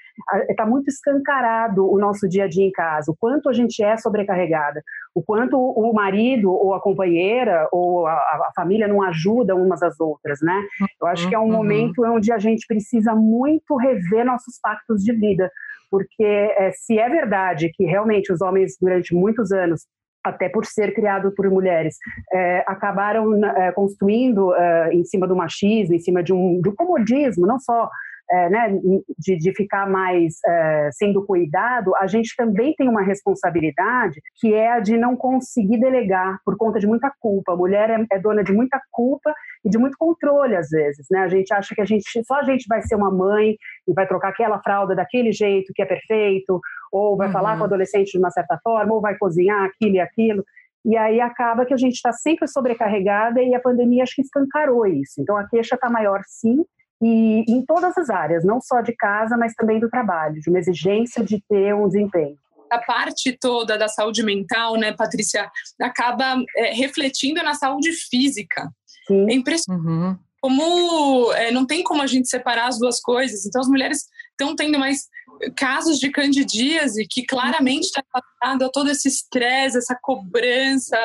está 0.49 0.67
muito 0.67 0.89
escancarado 0.89 1.91
o 1.91 1.99
nosso 1.99 2.29
dia 2.29 2.45
a 2.45 2.49
dia 2.49 2.65
em 2.65 2.73
casa, 2.73 3.11
o 3.11 3.17
quanto 3.17 3.49
a 3.49 3.53
gente 3.53 3.83
é 3.83 3.97
sobrecarregada, 3.97 4.83
o 5.15 5.23
quanto 5.23 5.57
o 5.57 5.93
marido 5.93 6.51
ou 6.51 6.75
a 6.75 6.81
companheira 6.81 7.69
ou 7.73 8.07
a, 8.07 8.13
a 8.13 8.53
família 8.55 8.87
não 8.87 9.03
ajuda 9.03 9.57
umas 9.57 9.83
às 9.83 9.99
outras, 10.01 10.41
né? 10.43 10.63
Eu 11.01 11.07
acho 11.09 11.29
que 11.29 11.35
é 11.35 11.39
um 11.39 11.45
uhum. 11.45 11.53
momento 11.53 12.05
onde 12.05 12.33
a 12.33 12.39
gente 12.39 12.67
precisa 12.67 13.15
muito 13.15 13.77
rever 13.77 14.25
nossos 14.25 14.59
pactos 14.63 15.03
de 15.03 15.13
vida, 15.13 15.51
porque 15.91 16.25
é, 16.25 16.71
se 16.73 16.99
é 16.99 17.09
verdade 17.09 17.71
que 17.75 17.85
realmente 17.85 18.33
os 18.33 18.41
homens 18.41 18.77
durante 18.81 19.15
muitos 19.15 19.51
anos 19.51 19.87
até 20.29 20.49
por 20.49 20.65
ser 20.65 20.95
criado 20.95 21.33
por 21.33 21.49
mulheres, 21.51 21.97
é, 22.33 22.65
acabaram 22.67 23.45
é, 23.45 23.73
construindo 23.73 24.55
é, 24.55 24.91
em 24.93 25.05
cima 25.05 25.27
do 25.27 25.37
machismo, 25.37 25.95
em 25.95 25.99
cima 25.99 26.23
de 26.23 26.33
um, 26.33 26.61
do 26.61 26.75
comodismo, 26.75 27.47
não 27.47 27.59
só 27.59 27.89
é, 28.31 28.51
né, 28.51 28.79
de, 29.19 29.39
de, 29.39 29.55
ficar 29.55 29.89
mais 29.89 30.35
é, 30.45 30.91
sendo 30.93 31.25
cuidado, 31.25 31.95
a 31.97 32.07
gente 32.07 32.35
também 32.37 32.75
tem 32.75 32.89
uma 32.89 33.03
responsabilidade 33.03 34.21
que 34.37 34.53
é 34.53 34.73
a 34.73 34.81
de 34.81 34.97
não 34.97 35.17
conseguir 35.17 35.79
delegar 35.79 36.39
por 36.45 36.57
conta 36.57 36.79
de 36.79 36.87
muita 36.87 37.11
culpa. 37.21 37.53
A 37.53 37.57
mulher 37.57 37.89
é, 37.89 38.07
é, 38.13 38.19
dona 38.19 38.45
de 38.45 38.53
muita 38.53 38.81
culpa 38.91 39.35
e 39.65 39.71
de 39.71 39.79
muito 39.79 39.97
controle 39.99 40.57
às 40.57 40.69
vezes, 40.69 41.07
né? 41.11 41.21
A 41.21 41.29
gente 41.29 41.53
acha 41.53 41.75
que 41.75 41.81
a 41.81 41.87
gente 41.87 42.05
só 42.25 42.37
a 42.37 42.43
gente 42.43 42.67
vai 42.69 42.83
ser 42.83 42.97
uma 42.97 43.11
mãe 43.11 43.57
e 43.87 43.93
vai 43.95 44.07
trocar 44.07 44.29
aquela 44.29 44.61
fralda 44.61 44.95
daquele 44.95 45.33
jeito 45.33 45.73
que 45.75 45.83
é 45.83 45.87
perfeito, 45.87 46.61
ou 46.93 47.17
vai 47.17 47.27
uhum. 47.29 47.33
falar 47.33 47.57
com 47.57 47.63
o 47.63 47.65
adolescente 47.65 48.13
de 48.13 48.19
uma 48.19 48.31
certa 48.31 48.59
forma, 48.63 48.95
ou 48.95 49.01
vai 49.01 49.17
cozinhar 49.17 49.65
aquilo 49.65 49.95
e 49.95 50.01
aquilo. 50.01 50.45
E 50.85 50.97
aí 50.97 51.21
acaba 51.21 51.67
que 51.67 51.75
a 51.75 51.77
gente 51.77 51.95
está 51.95 52.13
sempre 52.13 52.47
sobrecarregada 52.49 53.43
e 53.43 53.55
a 53.55 53.61
pandemia 53.61 54.03
acho 54.03 54.15
que 54.15 54.23
escancarou 54.23 54.87
isso. 54.87 55.21
Então 55.21 55.37
a 55.37 55.47
queixa 55.49 55.75
está 55.75 55.91
maior 55.91 56.23
sim, 56.27 56.65
e 57.01 57.45
em 57.49 57.65
todas 57.65 57.97
as 57.97 58.11
áreas, 58.11 58.45
não 58.45 58.61
só 58.61 58.81
de 58.81 58.93
casa, 58.93 59.37
mas 59.37 59.55
também 59.55 59.79
do 59.79 59.89
trabalho, 59.89 60.41
de 60.41 60.51
uma 60.51 60.59
exigência 60.59 61.25
de 61.25 61.41
ter 61.49 61.75
um 61.75 61.87
desempenho. 61.87 62.37
A 62.71 62.79
parte 62.79 63.37
toda 63.39 63.79
da 63.79 63.89
saúde 63.89 64.23
mental, 64.23 64.77
né, 64.77 64.93
Patrícia, 64.93 65.51
acaba 65.81 66.43
é, 66.57 66.73
refletindo 66.75 67.43
na 67.43 67.55
saúde 67.55 67.93
física. 67.93 68.69
Sim. 69.07 69.31
É 69.31 69.35
impressionante. 69.35 69.87
Uhum. 69.87 70.19
Como 70.41 71.33
é, 71.33 71.51
não 71.51 71.67
tem 71.67 71.83
como 71.83 72.03
a 72.03 72.07
gente 72.07 72.29
separar 72.29 72.69
as 72.69 72.79
duas 72.79 73.01
coisas. 73.01 73.47
Então, 73.47 73.61
as 73.61 73.69
mulheres 73.69 74.07
estão 74.39 74.55
tendo 74.55 74.79
mais 74.79 75.09
casos 75.57 75.99
de 75.99 76.11
candidíase 76.11 77.07
que 77.09 77.25
claramente 77.25 77.85
está 77.85 78.03
relacionado 78.15 78.65
a 78.65 78.73
todo 78.73 78.91
esse 78.91 79.09
estresse, 79.09 79.79
essa 79.79 79.99
cobrança. 80.01 80.97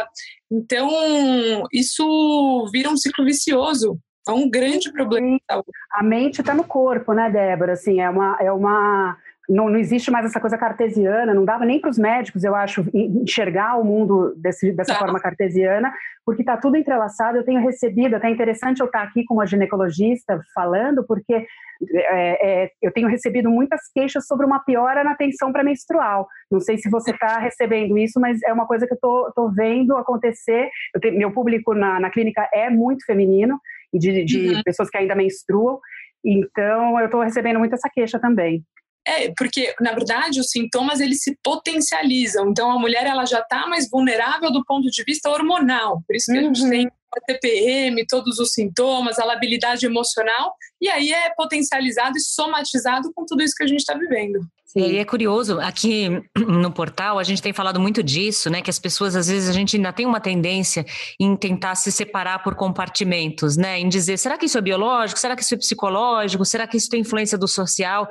Então, 0.51 0.89
isso 1.71 2.67
vira 2.71 2.89
um 2.89 2.97
ciclo 2.97 3.25
vicioso. 3.25 3.99
É 4.27 4.31
um 4.31 4.49
grande 4.49 4.91
problema. 4.91 5.37
A 5.91 6.03
mente 6.03 6.39
está 6.39 6.53
no 6.53 6.63
corpo, 6.63 7.13
né, 7.13 7.29
Débora? 7.29 7.73
Assim, 7.73 7.99
é 7.99 8.09
uma, 8.09 8.37
é 8.39 8.51
uma 8.51 9.17
não, 9.49 9.69
não 9.69 9.77
existe 9.77 10.09
mais 10.09 10.25
essa 10.25 10.39
coisa 10.39 10.57
cartesiana, 10.57 11.33
não 11.33 11.43
dava 11.43 11.65
nem 11.65 11.79
para 11.79 11.89
os 11.89 11.97
médicos, 11.97 12.43
eu 12.43 12.55
acho, 12.55 12.85
enxergar 12.93 13.77
o 13.77 13.83
mundo 13.83 14.33
desse, 14.37 14.71
dessa 14.71 14.93
tá. 14.93 14.99
forma 14.99 15.19
cartesiana, 15.19 15.93
porque 16.25 16.41
está 16.41 16.55
tudo 16.55 16.77
entrelaçado. 16.77 17.37
Eu 17.37 17.43
tenho 17.43 17.59
recebido, 17.59 18.15
até 18.15 18.29
interessante 18.29 18.79
eu 18.79 18.85
estar 18.85 19.03
aqui 19.03 19.25
com 19.25 19.33
uma 19.33 19.45
ginecologista 19.45 20.39
falando, 20.55 21.05
porque 21.05 21.33
é, 21.33 22.63
é, 22.63 22.71
eu 22.81 22.91
tenho 22.91 23.09
recebido 23.09 23.49
muitas 23.49 23.81
queixas 23.93 24.25
sobre 24.25 24.45
uma 24.45 24.59
piora 24.63 25.03
na 25.03 25.15
tensão 25.15 25.51
pré-menstrual. 25.51 26.27
Não 26.49 26.61
sei 26.61 26.77
se 26.77 26.89
você 26.89 27.11
está 27.11 27.37
recebendo 27.39 27.97
isso, 27.97 28.19
mas 28.21 28.41
é 28.43 28.53
uma 28.53 28.65
coisa 28.65 28.87
que 28.87 28.93
eu 28.93 29.27
estou 29.27 29.51
vendo 29.53 29.97
acontecer. 29.97 30.69
Meu 31.13 31.31
público 31.31 31.73
na, 31.73 31.99
na, 31.99 32.09
clínica 32.09 32.47
é 32.53 32.69
muito 32.69 33.05
feminino 33.05 33.59
e 33.93 33.99
de, 33.99 34.23
de 34.23 34.53
uhum. 34.55 34.61
pessoas 34.63 34.89
que 34.89 34.97
ainda 34.97 35.15
menstruam. 35.15 35.79
Então, 36.25 36.97
eu 36.99 37.05
estou 37.05 37.21
recebendo 37.21 37.59
muito 37.59 37.75
essa 37.75 37.89
queixa 37.93 38.17
também. 38.17 38.63
É, 39.05 39.33
porque 39.37 39.75
na 39.81 39.91
verdade 39.91 40.39
os 40.39 40.49
sintomas 40.49 40.99
eles 40.99 41.21
se 41.21 41.37
potencializam. 41.43 42.49
Então 42.49 42.71
a 42.71 42.79
mulher 42.79 43.05
ela 43.05 43.25
já 43.25 43.39
está 43.39 43.67
mais 43.67 43.89
vulnerável 43.89 44.51
do 44.51 44.63
ponto 44.65 44.89
de 44.89 45.03
vista 45.03 45.29
hormonal. 45.29 46.01
Por 46.07 46.15
isso 46.15 46.31
que 46.31 46.39
uhum. 46.39 46.39
a 46.39 46.53
gente 46.53 46.63
uhum. 46.63 46.69
tem 46.69 46.87
a 46.87 47.21
TPM, 47.21 48.05
todos 48.07 48.39
os 48.39 48.53
sintomas, 48.53 49.19
a 49.19 49.25
labilidade 49.25 49.85
emocional, 49.85 50.55
e 50.81 50.89
aí 50.89 51.11
é 51.11 51.29
potencializado 51.35 52.17
e 52.17 52.21
somatizado 52.21 53.11
com 53.13 53.25
tudo 53.25 53.43
isso 53.43 53.53
que 53.55 53.63
a 53.63 53.67
gente 53.67 53.79
está 53.79 53.93
vivendo. 53.93 54.39
E 54.75 54.97
é 54.97 55.05
curioso, 55.05 55.59
aqui 55.59 56.09
no 56.35 56.71
portal 56.71 57.19
a 57.19 57.23
gente 57.23 57.41
tem 57.41 57.53
falado 57.53 57.79
muito 57.79 58.01
disso, 58.01 58.49
né? 58.49 58.61
Que 58.61 58.71
as 58.71 58.79
pessoas, 58.79 59.15
às 59.15 59.27
vezes, 59.27 59.47
a 59.47 59.53
gente 59.53 59.75
ainda 59.77 59.93
tem 59.93 60.05
uma 60.05 60.19
tendência 60.19 60.83
em 61.19 61.35
tentar 61.35 61.75
se 61.75 61.91
separar 61.91 62.41
por 62.41 62.55
compartimentos, 62.55 63.55
né? 63.55 63.79
Em 63.79 63.87
dizer, 63.87 64.17
será 64.17 64.35
que 64.35 64.47
isso 64.47 64.57
é 64.57 64.61
biológico? 64.61 65.19
Será 65.19 65.35
que 65.35 65.43
isso 65.43 65.53
é 65.53 65.57
psicológico? 65.57 66.43
Será 66.43 66.65
que 66.65 66.75
isso 66.75 66.89
tem 66.89 67.01
influência 67.01 67.37
do 67.37 67.47
social? 67.47 68.09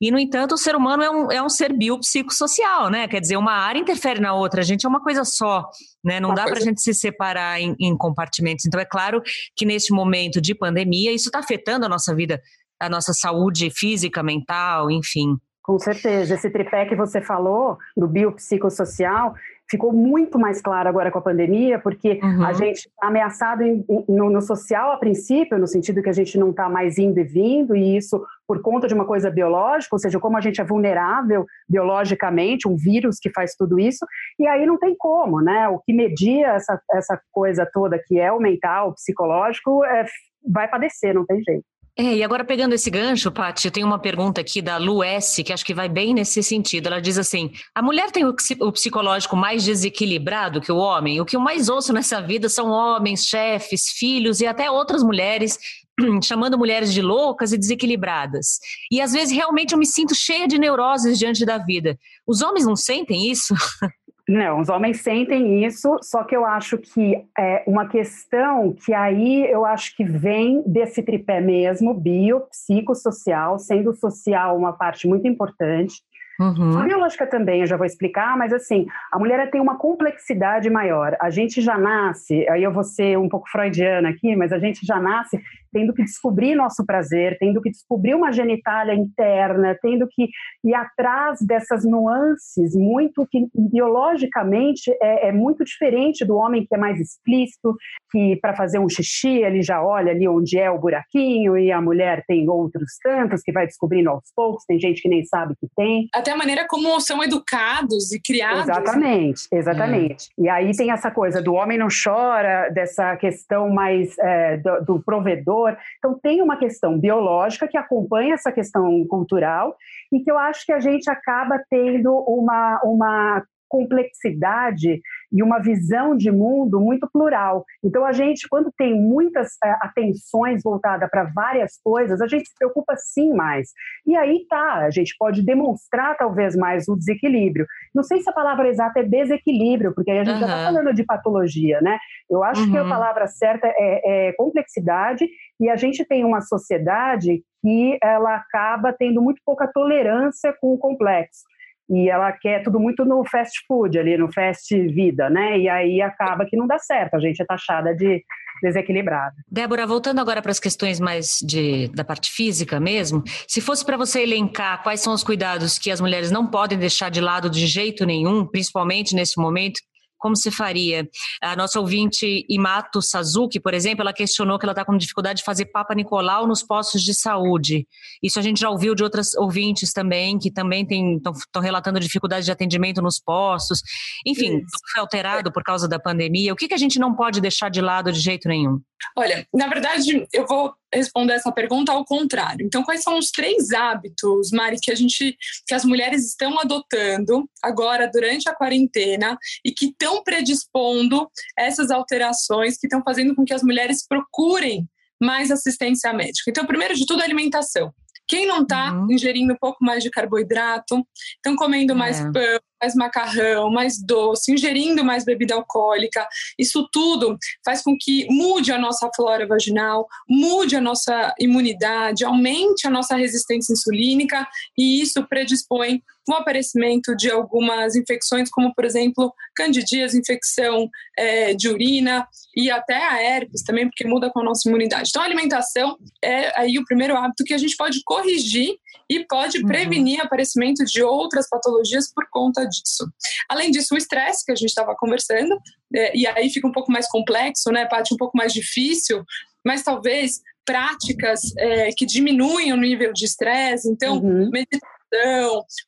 E, 0.00 0.10
no 0.10 0.18
entanto, 0.18 0.52
o 0.52 0.58
ser 0.58 0.76
humano 0.76 1.02
é 1.02 1.10
um, 1.10 1.32
é 1.32 1.42
um 1.42 1.48
ser 1.48 1.72
biopsicossocial, 1.72 2.90
né? 2.90 3.08
Quer 3.08 3.20
dizer, 3.20 3.38
uma 3.38 3.54
área 3.54 3.78
interfere 3.78 4.20
na 4.20 4.34
outra, 4.34 4.60
a 4.60 4.64
gente 4.64 4.84
é 4.84 4.88
uma 4.88 5.00
coisa 5.00 5.24
só, 5.24 5.66
né? 6.04 6.20
Não 6.20 6.30
uma 6.30 6.36
dá 6.36 6.44
para 6.44 6.58
a 6.58 6.60
gente 6.60 6.82
se 6.82 6.92
separar 6.92 7.58
em, 7.58 7.74
em 7.80 7.96
compartimentos. 7.96 8.66
Então, 8.66 8.78
é 8.78 8.84
claro 8.84 9.22
que 9.56 9.64
neste 9.64 9.94
momento 9.94 10.42
de 10.42 10.54
pandemia, 10.54 11.10
isso 11.10 11.30
está 11.30 11.38
afetando 11.38 11.86
a 11.86 11.88
nossa 11.88 12.14
vida, 12.14 12.38
a 12.78 12.90
nossa 12.90 13.14
saúde 13.14 13.70
física, 13.70 14.22
mental, 14.22 14.90
enfim. 14.90 15.38
Com 15.62 15.78
certeza. 15.78 16.34
Esse 16.34 16.50
tripé 16.50 16.86
que 16.86 16.96
você 16.96 17.20
falou, 17.20 17.78
do 17.96 18.08
biopsicossocial, 18.08 19.34
ficou 19.70 19.92
muito 19.92 20.38
mais 20.38 20.60
claro 20.60 20.88
agora 20.88 21.10
com 21.10 21.18
a 21.18 21.22
pandemia, 21.22 21.78
porque 21.78 22.20
uhum. 22.22 22.44
a 22.44 22.52
gente 22.52 22.88
está 22.88 23.06
ameaçado 23.06 23.62
em, 23.62 23.84
no, 24.08 24.28
no, 24.28 24.42
social 24.42 24.90
a 24.92 24.98
princípio, 24.98 25.58
no 25.58 25.66
sentido 25.66 26.02
que 26.02 26.10
a 26.10 26.12
gente 26.12 26.36
não 26.36 26.50
está 26.50 26.68
mais 26.68 26.98
indo 26.98 27.18
e 27.18 27.24
vindo, 27.24 27.74
e 27.74 27.96
isso 27.96 28.22
por 28.46 28.60
conta 28.60 28.86
de 28.86 28.92
uma 28.92 29.06
coisa 29.06 29.30
biológica, 29.30 29.94
ou 29.94 29.98
seja, 29.98 30.20
como 30.20 30.36
a 30.36 30.40
gente 30.40 30.60
é 30.60 30.64
vulnerável 30.64 31.46
biologicamente, 31.66 32.68
um 32.68 32.76
vírus 32.76 33.18
que 33.18 33.30
faz 33.30 33.54
tudo 33.54 33.78
isso, 33.78 34.04
e 34.38 34.46
aí 34.46 34.66
não 34.66 34.78
tem 34.78 34.94
como, 34.98 35.40
né? 35.40 35.68
O 35.68 35.78
que 35.78 35.94
media 35.94 36.48
essa, 36.48 36.78
essa 36.92 37.18
coisa 37.30 37.66
toda 37.72 38.02
que 38.04 38.18
é 38.18 38.30
o 38.30 38.40
mental, 38.40 38.90
o 38.90 38.94
psicológico, 38.94 39.84
é, 39.84 40.04
vai 40.46 40.68
padecer, 40.68 41.14
não 41.14 41.24
tem 41.24 41.40
jeito. 41.42 41.64
É, 41.94 42.16
e 42.16 42.22
agora 42.22 42.42
pegando 42.42 42.74
esse 42.74 42.90
gancho, 42.90 43.30
Paty, 43.30 43.66
eu 43.66 43.70
tenho 43.70 43.86
uma 43.86 43.98
pergunta 43.98 44.40
aqui 44.40 44.62
da 44.62 44.78
Lu 44.78 45.04
S, 45.04 45.44
que 45.44 45.52
acho 45.52 45.64
que 45.64 45.74
vai 45.74 45.90
bem 45.90 46.14
nesse 46.14 46.42
sentido. 46.42 46.86
Ela 46.86 47.00
diz 47.00 47.18
assim: 47.18 47.52
a 47.74 47.82
mulher 47.82 48.10
tem 48.10 48.24
o 48.24 48.72
psicológico 48.72 49.36
mais 49.36 49.62
desequilibrado 49.62 50.60
que 50.60 50.72
o 50.72 50.78
homem? 50.78 51.20
O 51.20 51.26
que 51.26 51.36
eu 51.36 51.40
mais 51.40 51.68
ouço 51.68 51.92
nessa 51.92 52.18
vida 52.20 52.48
são 52.48 52.70
homens, 52.70 53.26
chefes, 53.26 53.90
filhos 53.90 54.40
e 54.40 54.46
até 54.46 54.70
outras 54.70 55.02
mulheres 55.02 55.58
chamando 56.24 56.56
mulheres 56.56 56.94
de 56.94 57.02
loucas 57.02 57.52
e 57.52 57.58
desequilibradas. 57.58 58.58
E 58.90 58.98
às 58.98 59.12
vezes 59.12 59.34
realmente 59.34 59.72
eu 59.72 59.78
me 59.78 59.86
sinto 59.86 60.14
cheia 60.14 60.48
de 60.48 60.58
neuroses 60.58 61.18
diante 61.18 61.44
da 61.44 61.58
vida. 61.58 61.98
Os 62.26 62.40
homens 62.40 62.64
não 62.64 62.76
sentem 62.76 63.30
isso? 63.30 63.54
Não, 64.32 64.60
os 64.60 64.70
homens 64.70 65.02
sentem 65.02 65.62
isso, 65.62 65.98
só 66.00 66.24
que 66.24 66.34
eu 66.34 66.46
acho 66.46 66.78
que 66.78 67.22
é 67.38 67.62
uma 67.66 67.86
questão 67.86 68.72
que 68.72 68.94
aí 68.94 69.44
eu 69.44 69.66
acho 69.66 69.94
que 69.94 70.04
vem 70.04 70.62
desse 70.66 71.02
tripé 71.02 71.38
mesmo, 71.38 71.92
bio, 71.92 72.40
psicossocial, 72.48 73.58
sendo 73.58 73.92
social 73.92 74.56
uma 74.56 74.72
parte 74.72 75.06
muito 75.06 75.28
importante. 75.28 75.96
Uhum. 76.40 76.78
A 76.78 76.84
biológica 76.84 77.26
também, 77.26 77.60
eu 77.60 77.66
já 77.66 77.76
vou 77.76 77.84
explicar, 77.84 78.34
mas 78.38 78.54
assim, 78.54 78.86
a 79.12 79.18
mulher 79.18 79.50
tem 79.50 79.60
uma 79.60 79.76
complexidade 79.76 80.70
maior. 80.70 81.14
A 81.20 81.28
gente 81.28 81.60
já 81.60 81.76
nasce, 81.76 82.48
aí 82.48 82.62
eu 82.62 82.72
vou 82.72 82.84
ser 82.84 83.18
um 83.18 83.28
pouco 83.28 83.50
freudiana 83.50 84.08
aqui, 84.08 84.34
mas 84.34 84.50
a 84.50 84.58
gente 84.58 84.86
já 84.86 84.98
nasce 84.98 85.38
tendo 85.72 85.94
que 85.94 86.02
descobrir 86.02 86.54
nosso 86.54 86.84
prazer, 86.84 87.36
tendo 87.38 87.60
que 87.60 87.70
descobrir 87.70 88.14
uma 88.14 88.32
genitália 88.32 88.94
interna, 88.94 89.76
tendo 89.80 90.06
que 90.08 90.28
ir 90.64 90.74
atrás 90.74 91.38
dessas 91.40 91.84
nuances, 91.84 92.74
muito 92.74 93.26
que 93.30 93.46
biologicamente 93.54 94.90
é, 95.00 95.28
é 95.28 95.32
muito 95.32 95.64
diferente 95.64 96.24
do 96.24 96.36
homem 96.36 96.66
que 96.66 96.74
é 96.74 96.78
mais 96.78 97.00
explícito, 97.00 97.74
que 98.10 98.36
para 98.36 98.54
fazer 98.54 98.78
um 98.78 98.88
xixi 98.88 99.38
ele 99.38 99.62
já 99.62 99.82
olha 99.82 100.12
ali 100.12 100.28
onde 100.28 100.58
é 100.58 100.70
o 100.70 100.78
buraquinho, 100.78 101.56
e 101.56 101.72
a 101.72 101.80
mulher 101.80 102.24
tem 102.26 102.48
outros 102.48 102.98
tantos 103.02 103.42
que 103.42 103.52
vai 103.52 103.66
descobrindo 103.66 104.10
aos 104.10 104.32
poucos, 104.34 104.64
tem 104.66 104.78
gente 104.78 105.00
que 105.00 105.08
nem 105.08 105.24
sabe 105.24 105.54
que 105.60 105.66
tem. 105.76 106.08
Até 106.12 106.32
a 106.32 106.36
maneira 106.36 106.66
como 106.68 107.00
são 107.00 107.22
educados 107.22 108.12
e 108.12 108.20
criados. 108.20 108.68
Exatamente, 108.68 109.48
exatamente. 109.52 110.28
É. 110.38 110.42
E 110.42 110.48
aí 110.48 110.76
tem 110.76 110.90
essa 110.90 111.10
coisa 111.10 111.40
do 111.42 111.54
homem 111.54 111.78
não 111.78 111.88
chora, 111.88 112.68
dessa 112.70 113.16
questão 113.16 113.70
mais 113.70 114.16
é, 114.18 114.56
do, 114.58 114.84
do 114.84 115.02
provedor 115.02 115.61
então, 115.98 116.18
tem 116.20 116.42
uma 116.42 116.56
questão 116.56 116.98
biológica 116.98 117.68
que 117.68 117.76
acompanha 117.76 118.34
essa 118.34 118.52
questão 118.52 119.06
cultural 119.06 119.76
e 120.12 120.20
que 120.20 120.30
eu 120.30 120.38
acho 120.38 120.64
que 120.66 120.72
a 120.72 120.80
gente 120.80 121.10
acaba 121.10 121.62
tendo 121.70 122.12
uma, 122.26 122.80
uma 122.84 123.42
complexidade 123.72 125.00
e 125.32 125.42
uma 125.42 125.58
visão 125.58 126.14
de 126.14 126.30
mundo 126.30 126.78
muito 126.78 127.08
plural. 127.10 127.64
Então, 127.82 128.04
a 128.04 128.12
gente, 128.12 128.46
quando 128.46 128.70
tem 128.76 128.94
muitas 128.94 129.52
uh, 129.64 129.78
atenções 129.80 130.62
voltadas 130.62 131.08
para 131.08 131.24
várias 131.34 131.80
coisas, 131.82 132.20
a 132.20 132.26
gente 132.26 132.46
se 132.46 132.54
preocupa 132.54 132.94
sim 132.96 133.32
mais. 133.32 133.70
E 134.06 134.14
aí 134.14 134.44
tá, 134.46 134.84
a 134.84 134.90
gente 134.90 135.16
pode 135.18 135.42
demonstrar 135.42 136.18
talvez 136.18 136.54
mais 136.54 136.86
o 136.86 136.94
desequilíbrio. 136.94 137.66
Não 137.94 138.02
sei 138.02 138.20
se 138.20 138.28
a 138.28 138.34
palavra 138.34 138.68
exata 138.68 139.00
é 139.00 139.04
desequilíbrio, 139.04 139.94
porque 139.94 140.10
aí 140.10 140.18
a 140.18 140.24
gente 140.24 140.34
uhum. 140.34 140.40
já 140.40 140.46
está 140.46 140.64
falando 140.66 140.94
de 140.94 141.04
patologia, 141.04 141.80
né? 141.80 141.98
Eu 142.28 142.44
acho 142.44 142.60
uhum. 142.62 142.70
que 142.70 142.76
a 142.76 142.82
uhum. 142.82 142.90
palavra 142.90 143.26
certa 143.26 143.66
é, 143.68 144.28
é 144.28 144.32
complexidade 144.34 145.26
e 145.62 145.70
a 145.70 145.76
gente 145.76 146.04
tem 146.04 146.24
uma 146.24 146.40
sociedade 146.40 147.40
que 147.62 147.98
ela 148.02 148.34
acaba 148.34 148.92
tendo 148.92 149.22
muito 149.22 149.40
pouca 149.46 149.70
tolerância 149.72 150.52
com 150.60 150.74
o 150.74 150.78
complexo 150.78 151.44
e 151.88 152.08
ela 152.08 152.32
quer 152.32 152.62
tudo 152.62 152.80
muito 152.80 153.04
no 153.04 153.24
fast 153.24 153.60
food 153.66 153.96
ali, 153.98 154.16
no 154.16 154.32
fast 154.32 154.74
vida, 154.88 155.30
né? 155.30 155.58
E 155.58 155.68
aí 155.68 156.02
acaba 156.02 156.44
que 156.44 156.56
não 156.56 156.66
dá 156.66 156.78
certo, 156.78 157.14
a 157.14 157.20
gente 157.20 157.40
é 157.40 157.44
taxada 157.44 157.94
de 157.94 158.24
desequilibrada. 158.62 159.34
Débora, 159.48 159.86
voltando 159.86 160.20
agora 160.20 160.40
para 160.40 160.50
as 160.50 160.60
questões 160.60 160.98
mais 160.98 161.38
de, 161.44 161.88
da 161.88 162.04
parte 162.04 162.30
física 162.30 162.80
mesmo, 162.80 163.22
se 163.46 163.60
fosse 163.60 163.84
para 163.84 163.96
você 163.96 164.22
elencar 164.22 164.82
quais 164.82 165.00
são 165.00 165.12
os 165.12 165.22
cuidados 165.22 165.78
que 165.78 165.90
as 165.90 166.00
mulheres 166.00 166.30
não 166.30 166.46
podem 166.46 166.78
deixar 166.78 167.10
de 167.10 167.20
lado 167.20 167.50
de 167.50 167.66
jeito 167.66 168.04
nenhum, 168.04 168.46
principalmente 168.46 169.14
nesse 169.14 169.40
momento, 169.40 169.80
como 170.22 170.36
se 170.36 170.52
faria? 170.52 171.06
A 171.42 171.56
nossa 171.56 171.80
ouvinte 171.80 172.46
Imato 172.48 173.02
Sazuki, 173.02 173.58
por 173.58 173.74
exemplo, 173.74 174.02
ela 174.02 174.12
questionou 174.12 174.56
que 174.56 174.64
ela 174.64 174.72
está 174.72 174.84
com 174.84 174.96
dificuldade 174.96 175.38
de 175.38 175.44
fazer 175.44 175.66
Papa 175.66 175.94
Nicolau 175.94 176.46
nos 176.46 176.62
postos 176.62 177.02
de 177.02 177.12
saúde. 177.12 177.86
Isso 178.22 178.38
a 178.38 178.42
gente 178.42 178.60
já 178.60 178.70
ouviu 178.70 178.94
de 178.94 179.02
outras 179.02 179.34
ouvintes 179.34 179.92
também, 179.92 180.38
que 180.38 180.50
também 180.50 180.86
estão 181.16 181.60
relatando 181.60 181.98
dificuldade 181.98 182.44
de 182.44 182.52
atendimento 182.52 183.02
nos 183.02 183.18
postos. 183.18 183.80
Enfim, 184.24 184.60
tudo 184.60 184.92
foi 184.92 185.00
alterado 185.00 185.52
por 185.52 185.64
causa 185.64 185.88
da 185.88 185.98
pandemia. 185.98 186.52
O 186.52 186.56
que, 186.56 186.68
que 186.68 186.74
a 186.74 186.78
gente 186.78 187.00
não 187.00 187.14
pode 187.14 187.40
deixar 187.40 187.68
de 187.68 187.80
lado 187.80 188.12
de 188.12 188.20
jeito 188.20 188.48
nenhum? 188.48 188.80
Olha, 189.16 189.44
na 189.52 189.66
verdade, 189.66 190.26
eu 190.32 190.46
vou 190.46 190.72
responder 190.94 191.34
essa 191.34 191.52
pergunta 191.52 191.92
ao 191.92 192.04
contrário. 192.04 192.64
Então, 192.64 192.82
quais 192.82 193.02
são 193.02 193.18
os 193.18 193.30
três 193.30 193.70
hábitos, 193.72 194.50
Mari, 194.50 194.78
que 194.80 194.90
a 194.90 194.94
gente, 194.94 195.36
que 195.66 195.74
as 195.74 195.84
mulheres 195.84 196.26
estão 196.26 196.58
adotando 196.58 197.48
agora 197.62 198.10
durante 198.12 198.48
a 198.48 198.54
quarentena 198.54 199.38
e 199.64 199.72
que 199.72 199.86
estão 199.86 200.22
predispondo 200.22 201.28
essas 201.58 201.90
alterações 201.90 202.78
que 202.78 202.86
estão 202.86 203.02
fazendo 203.02 203.34
com 203.34 203.44
que 203.44 203.54
as 203.54 203.62
mulheres 203.62 204.06
procurem 204.06 204.88
mais 205.20 205.50
assistência 205.50 206.12
médica? 206.12 206.50
Então, 206.50 206.66
primeiro 206.66 206.94
de 206.94 207.06
tudo, 207.06 207.22
alimentação. 207.22 207.92
Quem 208.32 208.46
não 208.46 208.62
está 208.62 208.94
uhum. 208.94 209.12
ingerindo 209.12 209.52
um 209.52 209.58
pouco 209.60 209.84
mais 209.84 210.02
de 210.02 210.08
carboidrato, 210.08 211.06
estão 211.36 211.54
comendo 211.54 211.94
mais 211.94 212.18
é. 212.18 212.32
pão, 212.32 212.60
mais 212.80 212.94
macarrão, 212.94 213.70
mais 213.70 214.02
doce, 214.02 214.50
ingerindo 214.50 215.04
mais 215.04 215.22
bebida 215.22 215.54
alcoólica. 215.54 216.26
Isso 216.58 216.88
tudo 216.90 217.36
faz 217.62 217.82
com 217.82 217.94
que 217.94 218.26
mude 218.30 218.72
a 218.72 218.78
nossa 218.78 219.10
flora 219.14 219.46
vaginal, 219.46 220.08
mude 220.26 220.74
a 220.74 220.80
nossa 220.80 221.34
imunidade, 221.38 222.24
aumente 222.24 222.86
a 222.86 222.90
nossa 222.90 223.16
resistência 223.16 223.74
insulínica 223.74 224.48
e 224.78 225.02
isso 225.02 225.22
predispõe 225.28 226.02
o 226.28 226.34
aparecimento 226.34 227.16
de 227.16 227.30
algumas 227.30 227.96
infecções, 227.96 228.50
como 228.50 228.74
por 228.74 228.84
exemplo 228.84 229.32
candidíase, 229.54 230.18
infecção 230.18 230.88
é, 231.18 231.54
de 231.54 231.68
urina 231.68 232.26
e 232.56 232.70
até 232.70 232.96
a 232.96 233.22
herpes 233.22 233.62
também, 233.62 233.88
porque 233.88 234.06
muda 234.06 234.30
com 234.30 234.40
a 234.40 234.44
nossa 234.44 234.68
imunidade. 234.68 235.08
Então, 235.08 235.22
a 235.22 235.24
alimentação 235.24 235.96
é 236.22 236.58
aí 236.60 236.78
o 236.78 236.84
primeiro 236.84 237.16
hábito 237.16 237.44
que 237.44 237.54
a 237.54 237.58
gente 237.58 237.76
pode 237.76 238.02
corrigir 238.04 238.76
e 239.08 239.24
pode 239.26 239.58
uhum. 239.58 239.66
prevenir 239.66 240.20
aparecimento 240.20 240.84
de 240.84 241.02
outras 241.02 241.48
patologias 241.48 242.12
por 242.12 242.26
conta 242.30 242.66
disso. 242.66 243.10
Além 243.48 243.70
disso, 243.70 243.94
o 243.94 243.98
estresse 243.98 244.44
que 244.44 244.52
a 244.52 244.56
gente 244.56 244.68
estava 244.68 244.94
conversando, 244.94 245.58
é, 245.94 246.16
e 246.16 246.26
aí 246.26 246.50
fica 246.50 246.66
um 246.66 246.72
pouco 246.72 246.90
mais 246.92 247.08
complexo, 247.08 247.70
né, 247.70 247.86
Paty, 247.86 248.14
um 248.14 248.18
pouco 248.18 248.36
mais 248.36 248.52
difícil, 248.52 249.24
mas 249.64 249.82
talvez 249.82 250.40
práticas 250.64 251.40
é, 251.58 251.90
que 251.92 252.06
diminuem 252.06 252.72
o 252.72 252.76
nível 252.76 253.12
de 253.12 253.24
estresse, 253.24 253.88
então 253.88 254.18
uhum. 254.18 254.50
meditação. 254.50 255.01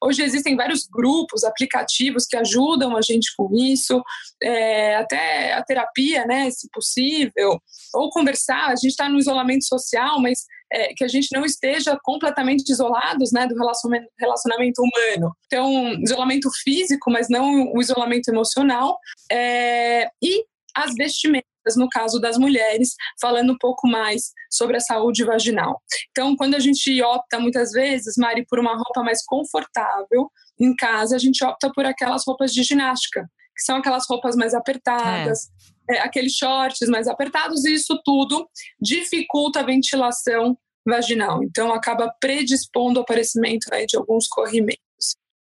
Hoje 0.02 0.22
existem 0.22 0.56
vários 0.56 0.86
grupos, 0.86 1.44
aplicativos 1.44 2.26
que 2.26 2.36
ajudam 2.36 2.96
a 2.96 3.00
gente 3.02 3.32
com 3.36 3.48
isso, 3.54 4.02
é, 4.42 4.96
até 4.96 5.52
a 5.54 5.62
terapia, 5.62 6.26
né, 6.26 6.50
se 6.50 6.68
possível, 6.72 7.58
ou 7.94 8.10
conversar. 8.10 8.66
A 8.66 8.76
gente 8.76 8.90
está 8.90 9.08
no 9.08 9.18
isolamento 9.18 9.64
social, 9.64 10.20
mas 10.20 10.44
é, 10.72 10.92
que 10.94 11.04
a 11.04 11.08
gente 11.08 11.28
não 11.32 11.44
esteja 11.44 11.98
completamente 12.02 12.68
isolados 12.70 13.32
né, 13.32 13.46
do 13.46 13.54
relacionamento, 13.54 14.82
humano. 14.82 15.32
Então, 15.46 15.94
isolamento 16.02 16.50
físico, 16.62 17.10
mas 17.10 17.28
não 17.28 17.72
o 17.72 17.80
isolamento 17.80 18.28
emocional. 18.28 18.98
É, 19.30 20.08
e 20.22 20.44
as 20.74 20.92
vestimentas 20.94 21.53
no 21.76 21.88
caso 21.88 22.20
das 22.20 22.36
mulheres, 22.36 22.94
falando 23.20 23.52
um 23.52 23.58
pouco 23.58 23.88
mais 23.88 24.32
sobre 24.50 24.76
a 24.76 24.80
saúde 24.80 25.24
vaginal. 25.24 25.80
Então, 26.10 26.36
quando 26.36 26.54
a 26.54 26.58
gente 26.58 27.02
opta 27.02 27.40
muitas 27.40 27.72
vezes, 27.72 28.14
Mari, 28.16 28.44
por 28.46 28.58
uma 28.58 28.74
roupa 28.74 29.02
mais 29.02 29.24
confortável 29.24 30.30
em 30.60 30.74
casa, 30.76 31.16
a 31.16 31.18
gente 31.18 31.44
opta 31.44 31.72
por 31.72 31.84
aquelas 31.84 32.22
roupas 32.26 32.52
de 32.52 32.62
ginástica, 32.62 33.28
que 33.56 33.62
são 33.62 33.76
aquelas 33.76 34.04
roupas 34.08 34.36
mais 34.36 34.54
apertadas, 34.54 35.48
é. 35.90 35.96
É, 35.96 36.00
aqueles 36.00 36.32
shorts 36.32 36.88
mais 36.88 37.08
apertados, 37.08 37.64
e 37.64 37.74
isso 37.74 38.00
tudo 38.04 38.48
dificulta 38.80 39.60
a 39.60 39.64
ventilação 39.64 40.56
vaginal. 40.86 41.42
Então, 41.42 41.72
acaba 41.72 42.14
predispondo 42.20 43.00
o 43.00 43.02
aparecimento 43.02 43.66
de 43.86 43.96
alguns 43.96 44.28
corrimentos. 44.28 44.83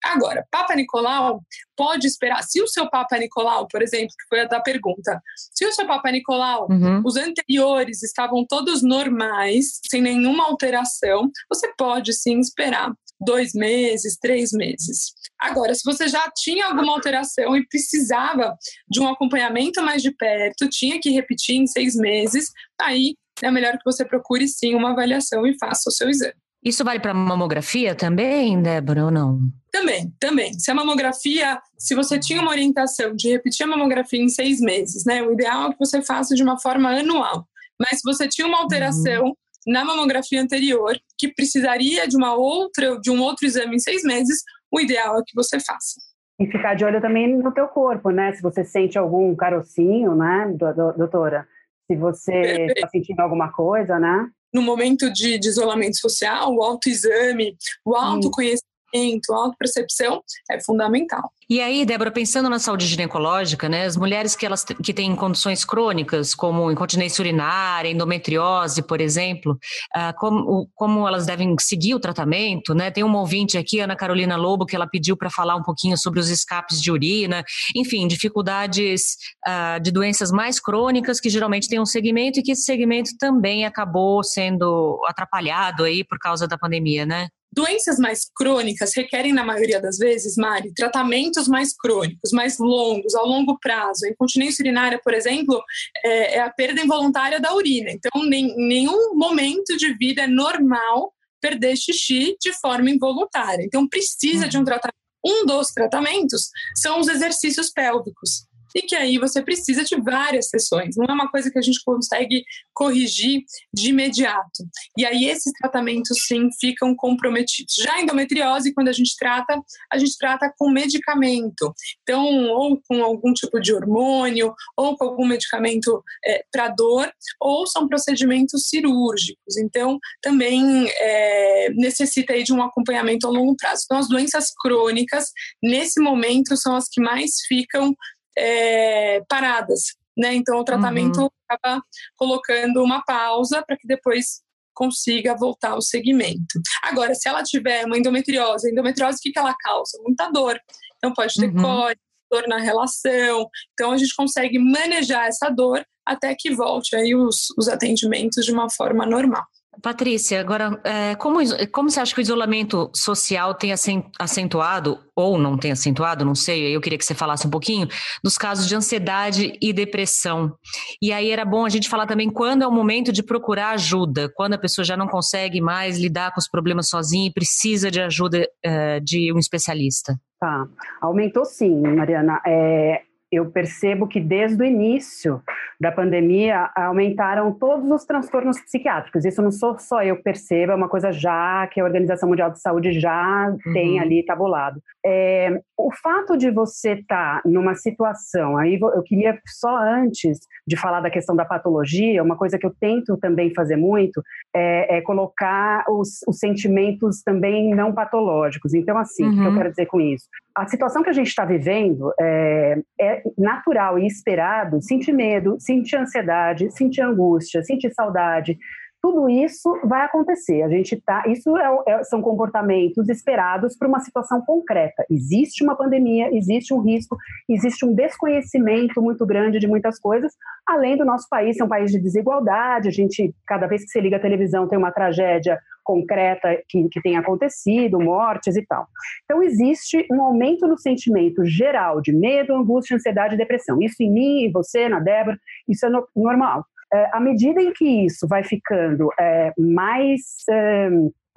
Agora, 0.04 0.46
Papa 0.50 0.76
Nicolau 0.76 1.42
pode 1.76 2.08
esperar. 2.08 2.44
Se 2.44 2.62
o 2.62 2.68
seu 2.68 2.90
Papa 2.90 3.18
Nicolau, 3.18 3.68
por 3.68 3.82
exemplo, 3.82 4.10
que 4.10 4.28
foi 4.30 4.42
a 4.42 4.46
da 4.46 4.60
pergunta, 4.60 5.22
se 5.36 5.66
o 5.66 5.72
seu 5.72 5.86
Papa 5.86 6.12
Nicolau, 6.12 6.68
uhum. 6.70 7.02
os 7.06 7.16
anteriores 7.16 8.02
estavam 8.02 8.46
todos 8.48 8.82
normais, 8.82 9.80
sem 9.90 10.02
nenhuma 10.02 10.46
alteração, 10.46 11.30
você 11.50 11.72
pode 11.78 12.14
sim 12.14 12.40
esperar 12.40 12.92
dois 13.20 13.54
meses, 13.54 14.18
três 14.18 14.52
meses. 14.52 15.14
Agora, 15.40 15.74
se 15.74 15.82
você 15.86 16.08
já 16.08 16.30
tinha 16.36 16.68
alguma 16.68 16.94
alteração 16.94 17.56
e 17.56 17.66
precisava 17.68 18.58
de 18.90 19.00
um 19.00 19.08
acompanhamento 19.08 19.82
mais 19.82 20.02
de 20.02 20.12
perto, 20.12 20.70
tinha 20.70 21.00
que 21.00 21.10
repetir 21.12 21.56
em 21.56 21.68
seis 21.68 21.96
meses, 21.96 22.50
aí 22.80 23.16
é 23.42 23.50
melhor 23.50 23.78
que 23.78 23.86
você 23.86 24.06
procure 24.06 24.48
sim 24.48 24.76
uma 24.76 24.92
avaliação 24.92 25.46
e 25.46 25.58
faça 25.58 25.90
o 25.90 25.94
seu 25.94 26.10
exame. 26.10 26.34
Isso 26.64 26.84
vale 26.84 27.00
para 27.00 27.14
mamografia 27.14 27.96
também, 27.96 28.62
Débora, 28.62 29.06
ou 29.06 29.12
não? 29.12 29.40
Também, 29.72 30.12
também. 30.20 30.54
Se 30.54 30.72
a 30.72 30.76
mamografia, 30.76 31.60
se 31.78 31.94
você 31.96 32.20
tinha 32.20 32.42
uma 32.42 32.52
orientação 32.52 33.16
de 33.16 33.30
repetir 33.30 33.66
a 33.66 33.70
mamografia 33.70 34.22
em 34.22 34.30
seis 34.30 34.60
meses, 34.60 35.06
né? 35.06 35.22
O 35.22 35.34
ideal 35.34 35.70
é 35.70 35.72
que 35.72 35.80
você 35.80 36.02
faça 36.02 36.36
de 36.36 36.44
uma 36.44 36.60
forma 36.60 36.90
anual. 36.90 37.48
Mas 37.80 38.00
se 38.00 38.04
você 38.04 38.28
tinha 38.28 38.48
uma 38.48 38.60
alteração 38.60 39.28
uhum. 39.28 39.34
na 39.68 39.86
mamografia 39.86 40.42
anterior 40.42 40.98
que 41.18 41.34
precisaria 41.34 42.08
de 42.08 42.18
uma 42.18 42.34
outra, 42.34 43.00
de 43.00 43.12
um 43.12 43.22
outro 43.22 43.46
exame 43.46 43.76
em 43.76 43.80
seis 43.80 44.04
meses, 44.04 44.44
o 44.72 44.80
ideal 44.80 45.20
é 45.20 45.24
que 45.26 45.36
você 45.36 45.60
faça. 45.60 46.00
E 46.40 46.48
ficar 46.48 46.74
de 46.74 46.86
olho 46.86 47.02
também 47.02 47.38
no 47.38 47.52
teu 47.54 47.68
corpo, 47.68 48.10
né? 48.10 48.34
Se 48.34 48.42
você 48.42 48.64
sente 48.64 48.98
algum 48.98 49.36
carocinho, 49.36 50.16
né, 50.16 50.54
doutora? 50.98 51.48
Se 51.86 51.98
você 51.98 52.68
está 52.76 52.88
sentindo 52.88 53.20
alguma 53.20 53.52
coisa, 53.52 54.00
né? 54.00 54.30
no 54.54 54.62
momento 54.62 55.12
de, 55.12 55.38
de 55.38 55.48
isolamento 55.48 55.98
social, 55.98 56.54
o 56.54 56.64
autoexame, 56.64 57.56
o 57.86 57.96
autoconhecimento, 57.96 58.69
a 58.96 59.36
autopercepção 59.36 60.22
é 60.50 60.62
fundamental. 60.62 61.32
E 61.50 61.60
aí, 61.62 61.84
Débora, 61.84 62.12
pensando 62.12 62.48
na 62.48 62.60
saúde 62.60 62.86
ginecológica, 62.86 63.68
né, 63.68 63.86
as 63.86 63.98
mulheres 63.98 64.36
que 64.36 64.46
elas 64.46 64.64
que 64.64 64.94
têm 64.94 65.16
condições 65.16 65.66
crônicas, 65.66 66.36
como 66.36 66.72
incontinência 66.72 67.24
urinária, 67.24 67.90
endometriose, 67.90 68.84
por 68.84 69.02
exemplo, 69.02 69.54
uh, 69.98 70.14
como, 70.20 70.70
como 70.76 71.08
elas 71.08 71.26
devem 71.26 71.56
seguir 71.60 71.96
o 71.96 72.00
tratamento, 72.00 72.76
né? 72.76 72.92
Tem 72.92 73.04
uma 73.04 73.20
ouvinte 73.20 73.58
aqui, 73.58 73.80
Ana 73.80 73.96
Carolina 73.96 74.36
Lobo, 74.36 74.64
que 74.64 74.76
ela 74.76 74.86
pediu 74.86 75.18
para 75.18 75.32
falar 75.32 75.56
um 75.56 75.64
pouquinho 75.64 75.98
sobre 75.98 76.20
os 76.20 76.30
escapes 76.30 76.80
de 76.80 76.92
urina, 76.92 77.44
enfim, 77.76 78.08
dificuldades 78.08 79.16
uh, 79.48 79.82
de 79.82 79.90
doenças 79.90 80.32
mais 80.32 80.60
crônicas 80.60 81.20
que 81.20 81.30
geralmente 81.30 81.68
têm 81.68 81.80
um 81.80 81.86
segmento 81.86 82.40
e 82.40 82.44
que 82.44 82.52
esse 82.52 82.62
segmento 82.62 83.10
também 83.18 83.66
acabou 83.66 84.24
sendo 84.24 85.02
atrapalhado 85.08 85.84
aí 85.84 86.04
por 86.04 86.20
causa 86.20 86.48
da 86.48 86.60
pandemia, 86.60 87.08
né? 87.08 87.28
Doenças 87.52 87.98
mais 87.98 88.26
crônicas 88.36 88.94
requerem, 88.96 89.34
na 89.34 89.44
maioria 89.44 89.82
das 89.82 89.98
vezes, 89.98 90.36
Mari, 90.36 90.72
tratamentos 90.74 91.48
mais 91.48 91.76
crônicos, 91.76 92.32
mais 92.32 92.60
longos, 92.60 93.16
ao 93.16 93.26
longo 93.26 93.58
prazo. 93.60 94.06
A 94.06 94.10
incontinência 94.10 94.62
urinária, 94.62 95.00
por 95.04 95.14
exemplo, 95.14 95.62
é, 96.04 96.36
é 96.36 96.42
a 96.42 96.50
perda 96.50 96.82
involuntária 96.82 97.40
da 97.40 97.54
urina. 97.54 97.92
Então, 97.92 98.24
em 98.26 98.56
nenhum 98.56 99.16
momento 99.16 99.76
de 99.78 99.94
vida 99.96 100.22
é 100.22 100.28
normal 100.28 101.14
perder 101.42 101.76
xixi 101.76 102.36
de 102.40 102.54
forma 102.54 102.90
involuntária. 102.90 103.64
Então, 103.64 103.88
precisa 103.88 104.48
de 104.48 104.58
um 104.58 104.60
uhum. 104.60 104.66
tratamento. 104.66 105.00
Um 105.26 105.46
dos 105.46 105.72
tratamentos 105.72 106.50
são 106.78 107.00
os 107.00 107.10
exercícios 107.10 107.70
pélvicos 107.70 108.48
e 108.80 108.82
que 108.82 108.96
aí 108.96 109.18
você 109.18 109.42
precisa 109.42 109.84
de 109.84 110.00
várias 110.02 110.50
sessões, 110.50 110.96
não 110.96 111.06
é 111.06 111.14
uma 111.14 111.30
coisa 111.30 111.52
que 111.52 111.60
a 111.60 111.62
gente 111.62 111.82
consegue 111.84 112.44
corrigir 112.74 113.44
de 113.74 113.90
imediato. 113.90 114.64
E 114.98 115.06
aí 115.06 115.26
esses 115.26 115.52
tratamentos 115.60 116.18
sim 116.28 116.50
ficam 116.60 116.96
comprometidos. 116.96 117.76
Já 117.76 117.96
a 117.96 118.02
endometriose, 118.02 118.74
quando 118.74 118.88
a 118.88 118.94
gente 118.94 119.16
trata, 119.18 119.62
a 119.92 119.98
gente 119.98 120.18
trata 120.18 120.52
com 120.58 120.70
medicamento. 120.70 121.74
Então, 122.04 122.48
ou 122.48 122.80
com 122.88 123.04
algum 123.04 123.34
tipo 123.34 123.60
de 123.60 123.74
hormônio, 123.74 124.54
ou 124.78 124.98
com 124.98 125.06
algum 125.06 125.28
medicamento 125.28 126.02
é, 126.26 126.44
para 126.52 126.70
dor, 126.70 127.12
ou 127.40 127.68
são 127.68 127.88
procedimentos 127.88 128.70
cirúrgicos. 128.70 129.58
Então, 129.58 130.00
também 130.22 130.88
é, 130.90 131.70
necessita 131.74 132.34
aí 132.34 132.44
de 132.44 132.54
um 132.54 132.64
acompanhamento 132.64 133.28
a 133.28 133.30
longo 133.30 133.56
prazo. 133.58 133.84
Então, 133.86 133.98
as 133.98 134.08
doenças 134.08 134.54
crônicas, 134.62 135.32
nesse 135.62 136.00
momento, 136.02 136.56
são 136.56 136.76
as 136.76 136.88
que 136.88 137.02
mais 137.02 137.42
ficam 137.48 137.94
é, 138.38 139.22
paradas, 139.28 139.96
né? 140.18 140.34
Então 140.34 140.60
o 140.60 140.64
tratamento 140.64 141.22
uhum. 141.22 141.30
acaba 141.48 141.82
colocando 142.16 142.84
uma 142.84 143.04
pausa 143.04 143.64
para 143.66 143.78
que 143.78 143.88
depois 143.88 144.42
consiga 144.74 145.36
voltar 145.36 145.72
ao 145.72 145.82
segmento. 145.82 146.60
Agora, 146.84 147.14
se 147.14 147.28
ela 147.28 147.44
tiver 147.44 147.86
uma 147.86 147.98
endometriose, 147.98 148.68
a 148.68 148.72
endometriose 148.72 149.18
o 149.18 149.22
que, 149.22 149.32
que 149.32 149.40
ela 149.40 149.54
causa? 149.60 150.00
Muita 150.04 150.30
dor. 150.30 150.58
Então 150.98 151.14
pode 151.14 151.34
ter 151.36 151.50
uhum. 151.50 151.62
cólica, 151.62 152.02
dor 152.32 152.48
na 152.48 152.58
relação. 152.58 153.48
Então 153.74 153.92
a 153.92 153.98
gente 153.98 154.16
consegue 154.16 154.58
manejar 154.58 155.28
essa 155.28 155.50
dor 155.50 155.86
até 156.06 156.34
que 156.38 156.54
volte 156.54 156.96
aí 156.96 157.14
os, 157.14 157.48
os 157.58 157.68
atendimentos 157.68 158.46
de 158.46 158.52
uma 158.52 158.70
forma 158.70 159.06
normal. 159.06 159.44
Patrícia, 159.82 160.40
agora, 160.42 160.80
é, 160.84 161.16
como, 161.16 161.40
como 161.72 161.90
você 161.90 162.00
acha 162.00 162.14
que 162.14 162.20
o 162.20 162.22
isolamento 162.22 162.90
social 162.94 163.54
tem 163.54 163.72
acentuado, 164.20 165.00
ou 165.16 165.38
não 165.38 165.58
tem 165.58 165.72
acentuado, 165.72 166.26
não 166.26 166.36
sei, 166.36 166.76
eu 166.76 166.82
queria 166.82 166.98
que 166.98 167.06
você 167.06 167.16
falasse 167.16 167.48
um 167.48 167.50
pouquinho, 167.50 167.88
dos 168.24 168.38
casos 168.38 168.68
de 168.68 168.76
ansiedade 168.76 169.58
e 169.62 169.72
depressão. 169.72 170.54
E 171.02 171.14
aí 171.14 171.32
era 171.32 171.46
bom 171.46 171.66
a 171.66 171.70
gente 171.70 171.90
falar 171.90 172.08
também 172.08 172.30
quando 172.30 172.64
é 172.64 172.68
o 172.68 172.72
momento 172.72 173.12
de 173.12 173.24
procurar 173.24 173.72
ajuda, 173.72 174.32
quando 174.36 174.54
a 174.54 174.58
pessoa 174.58 174.84
já 174.84 174.98
não 174.98 175.08
consegue 175.08 175.62
mais 175.62 175.98
lidar 175.98 176.34
com 176.34 176.40
os 176.40 176.50
problemas 176.50 176.90
sozinha 176.90 177.28
e 177.28 177.34
precisa 177.34 177.90
de 177.90 178.02
ajuda 178.02 178.48
é, 178.64 179.00
de 179.00 179.32
um 179.34 179.38
especialista. 179.38 180.20
Tá, 180.40 180.66
aumentou 181.02 181.44
sim, 181.44 181.82
Mariana. 181.82 182.42
É, 182.46 183.02
eu 183.32 183.50
percebo 183.52 184.08
que 184.08 184.20
desde 184.20 184.62
o 184.62 184.66
início 184.66 185.42
da 185.80 185.92
pandemia 185.92 186.70
aumentaram 186.76 187.54
todos 187.54 187.90
os 187.90 188.04
transtornos 188.04 188.60
psiquiátricos. 188.60 189.24
Isso 189.24 189.42
não 189.42 189.52
sou 189.52 189.78
só 189.78 190.04
eu 190.04 190.22
percebo, 190.22 190.72
é 190.72 190.76
uma 190.76 190.90
coisa 190.90 191.12
já 191.12 191.68
que 191.68 191.80
a 191.80 191.84
Organização 191.84 192.28
Mundial 192.28 192.52
de 192.52 192.60
Saúde 192.60 193.00
já 193.00 193.50
uhum. 193.50 193.74
tem 193.74 194.00
ali 194.00 194.26
tabulado. 194.26 194.82
É, 195.06 195.62
o 195.78 195.92
fato 195.92 196.36
de 196.36 196.52
você 196.52 196.94
estar 196.94 197.42
tá 197.42 197.50
numa 197.50 197.76
situação, 197.76 198.58
aí 198.58 198.78
eu 198.80 199.04
queria 199.04 199.40
só 199.46 199.78
antes 199.78 200.40
de 200.68 200.76
falar 200.76 201.00
da 201.00 201.10
questão 201.10 201.36
da 201.36 201.46
patologia, 201.46 202.22
uma 202.22 202.36
coisa 202.36 202.58
que 202.58 202.66
eu 202.66 202.74
tento 202.80 203.16
também 203.18 203.54
fazer 203.54 203.78
muito 203.78 204.22
é, 204.54 204.98
é 204.98 205.02
colocar 205.02 205.86
os, 205.88 206.20
os, 206.28 206.38
sentimentos 206.38 207.22
também 207.22 207.74
não 207.74 207.94
patológicos. 207.94 208.74
Então, 208.74 208.98
assim, 208.98 209.24
uhum. 209.24 209.30
o 209.30 209.34
que 209.34 209.42
eu 209.42 209.52
uhum. 209.52 209.58
quero 209.58 209.70
dizer 209.70 209.86
com 209.86 210.02
isso? 210.02 210.26
A 210.56 210.68
situação 210.68 211.04
que 211.04 211.10
a 211.10 211.14
gente 211.14 211.28
está 211.28 211.46
vivendo 211.46 212.12
é, 212.20 212.78
é 213.00 213.24
natural 213.38 213.98
e 213.98 214.06
esperado 214.06 214.82
sentir 214.82 215.14
medo, 215.14 215.58
sentir 215.60 215.96
ansiedade, 215.96 216.72
sentir 216.72 217.02
angústia, 217.02 217.64
sentir 217.64 217.94
saudade, 217.94 218.58
tudo 219.02 219.30
isso 219.30 219.80
vai 219.84 220.06
acontecer. 220.06 220.62
A 220.62 220.70
gente 220.70 221.02
tá, 221.02 221.24
isso 221.28 221.56
é, 221.58 221.84
é, 221.88 222.04
são 222.04 222.22
comportamentos 222.22 223.08
esperados 223.10 223.78
para 223.78 223.88
uma 223.88 224.00
situação 224.00 224.42
concreta. 224.42 225.06
Existe 225.10 225.64
uma 225.64 225.76
pandemia, 225.76 226.30
existe 226.36 226.74
um 226.74 226.82
risco, 226.82 227.18
existe 227.48 227.86
um 227.86 227.94
desconhecimento 227.94 229.02
muito 229.02 229.26
grande 229.26 229.60
de 229.60 229.68
muitas 229.68 230.00
coisas, 230.00 230.34
além 230.68 230.98
do 230.98 231.06
nosso 231.06 231.28
país 231.30 231.56
ser 231.56 231.64
um 231.64 231.70
país 231.70 231.92
de 231.92 232.00
desigualdade. 232.00 232.90
A 232.90 232.92
gente, 232.92 233.34
cada 233.48 233.68
vez 233.68 233.84
que 233.84 233.90
você 233.90 234.02
liga 234.02 234.18
a 234.18 234.22
televisão, 234.22 234.68
tem 234.68 234.78
uma 234.78 234.92
tragédia 234.92 235.58
concreta 235.84 236.62
que, 236.68 236.88
que 236.90 237.02
tem 237.02 237.18
acontecido, 237.18 238.00
mortes 238.00 238.56
e 238.56 238.64
tal. 238.66 238.86
Então, 239.24 239.42
existe 239.42 240.06
um 240.12 240.22
aumento 240.22 240.68
no 240.68 240.78
sentimento 240.78 241.44
geral 241.46 242.00
de 242.00 242.12
medo, 242.12 242.54
angústia, 242.54 242.96
ansiedade 242.96 243.34
e 243.34 243.38
depressão. 243.38 243.82
Isso 243.82 243.96
em 244.04 244.12
mim, 244.12 244.44
e 244.44 244.52
você, 244.52 244.88
na 244.88 245.00
Débora, 245.00 245.40
isso 245.68 245.86
é 245.86 245.90
no, 245.90 246.08
normal. 246.16 246.64
É, 246.92 247.10
à 247.16 247.20
medida 247.20 247.62
em 247.62 247.72
que 247.72 248.06
isso 248.06 248.28
vai 248.28 248.44
ficando 248.44 249.10
é, 249.20 249.54
mais 249.58 250.22
é, 250.50 250.90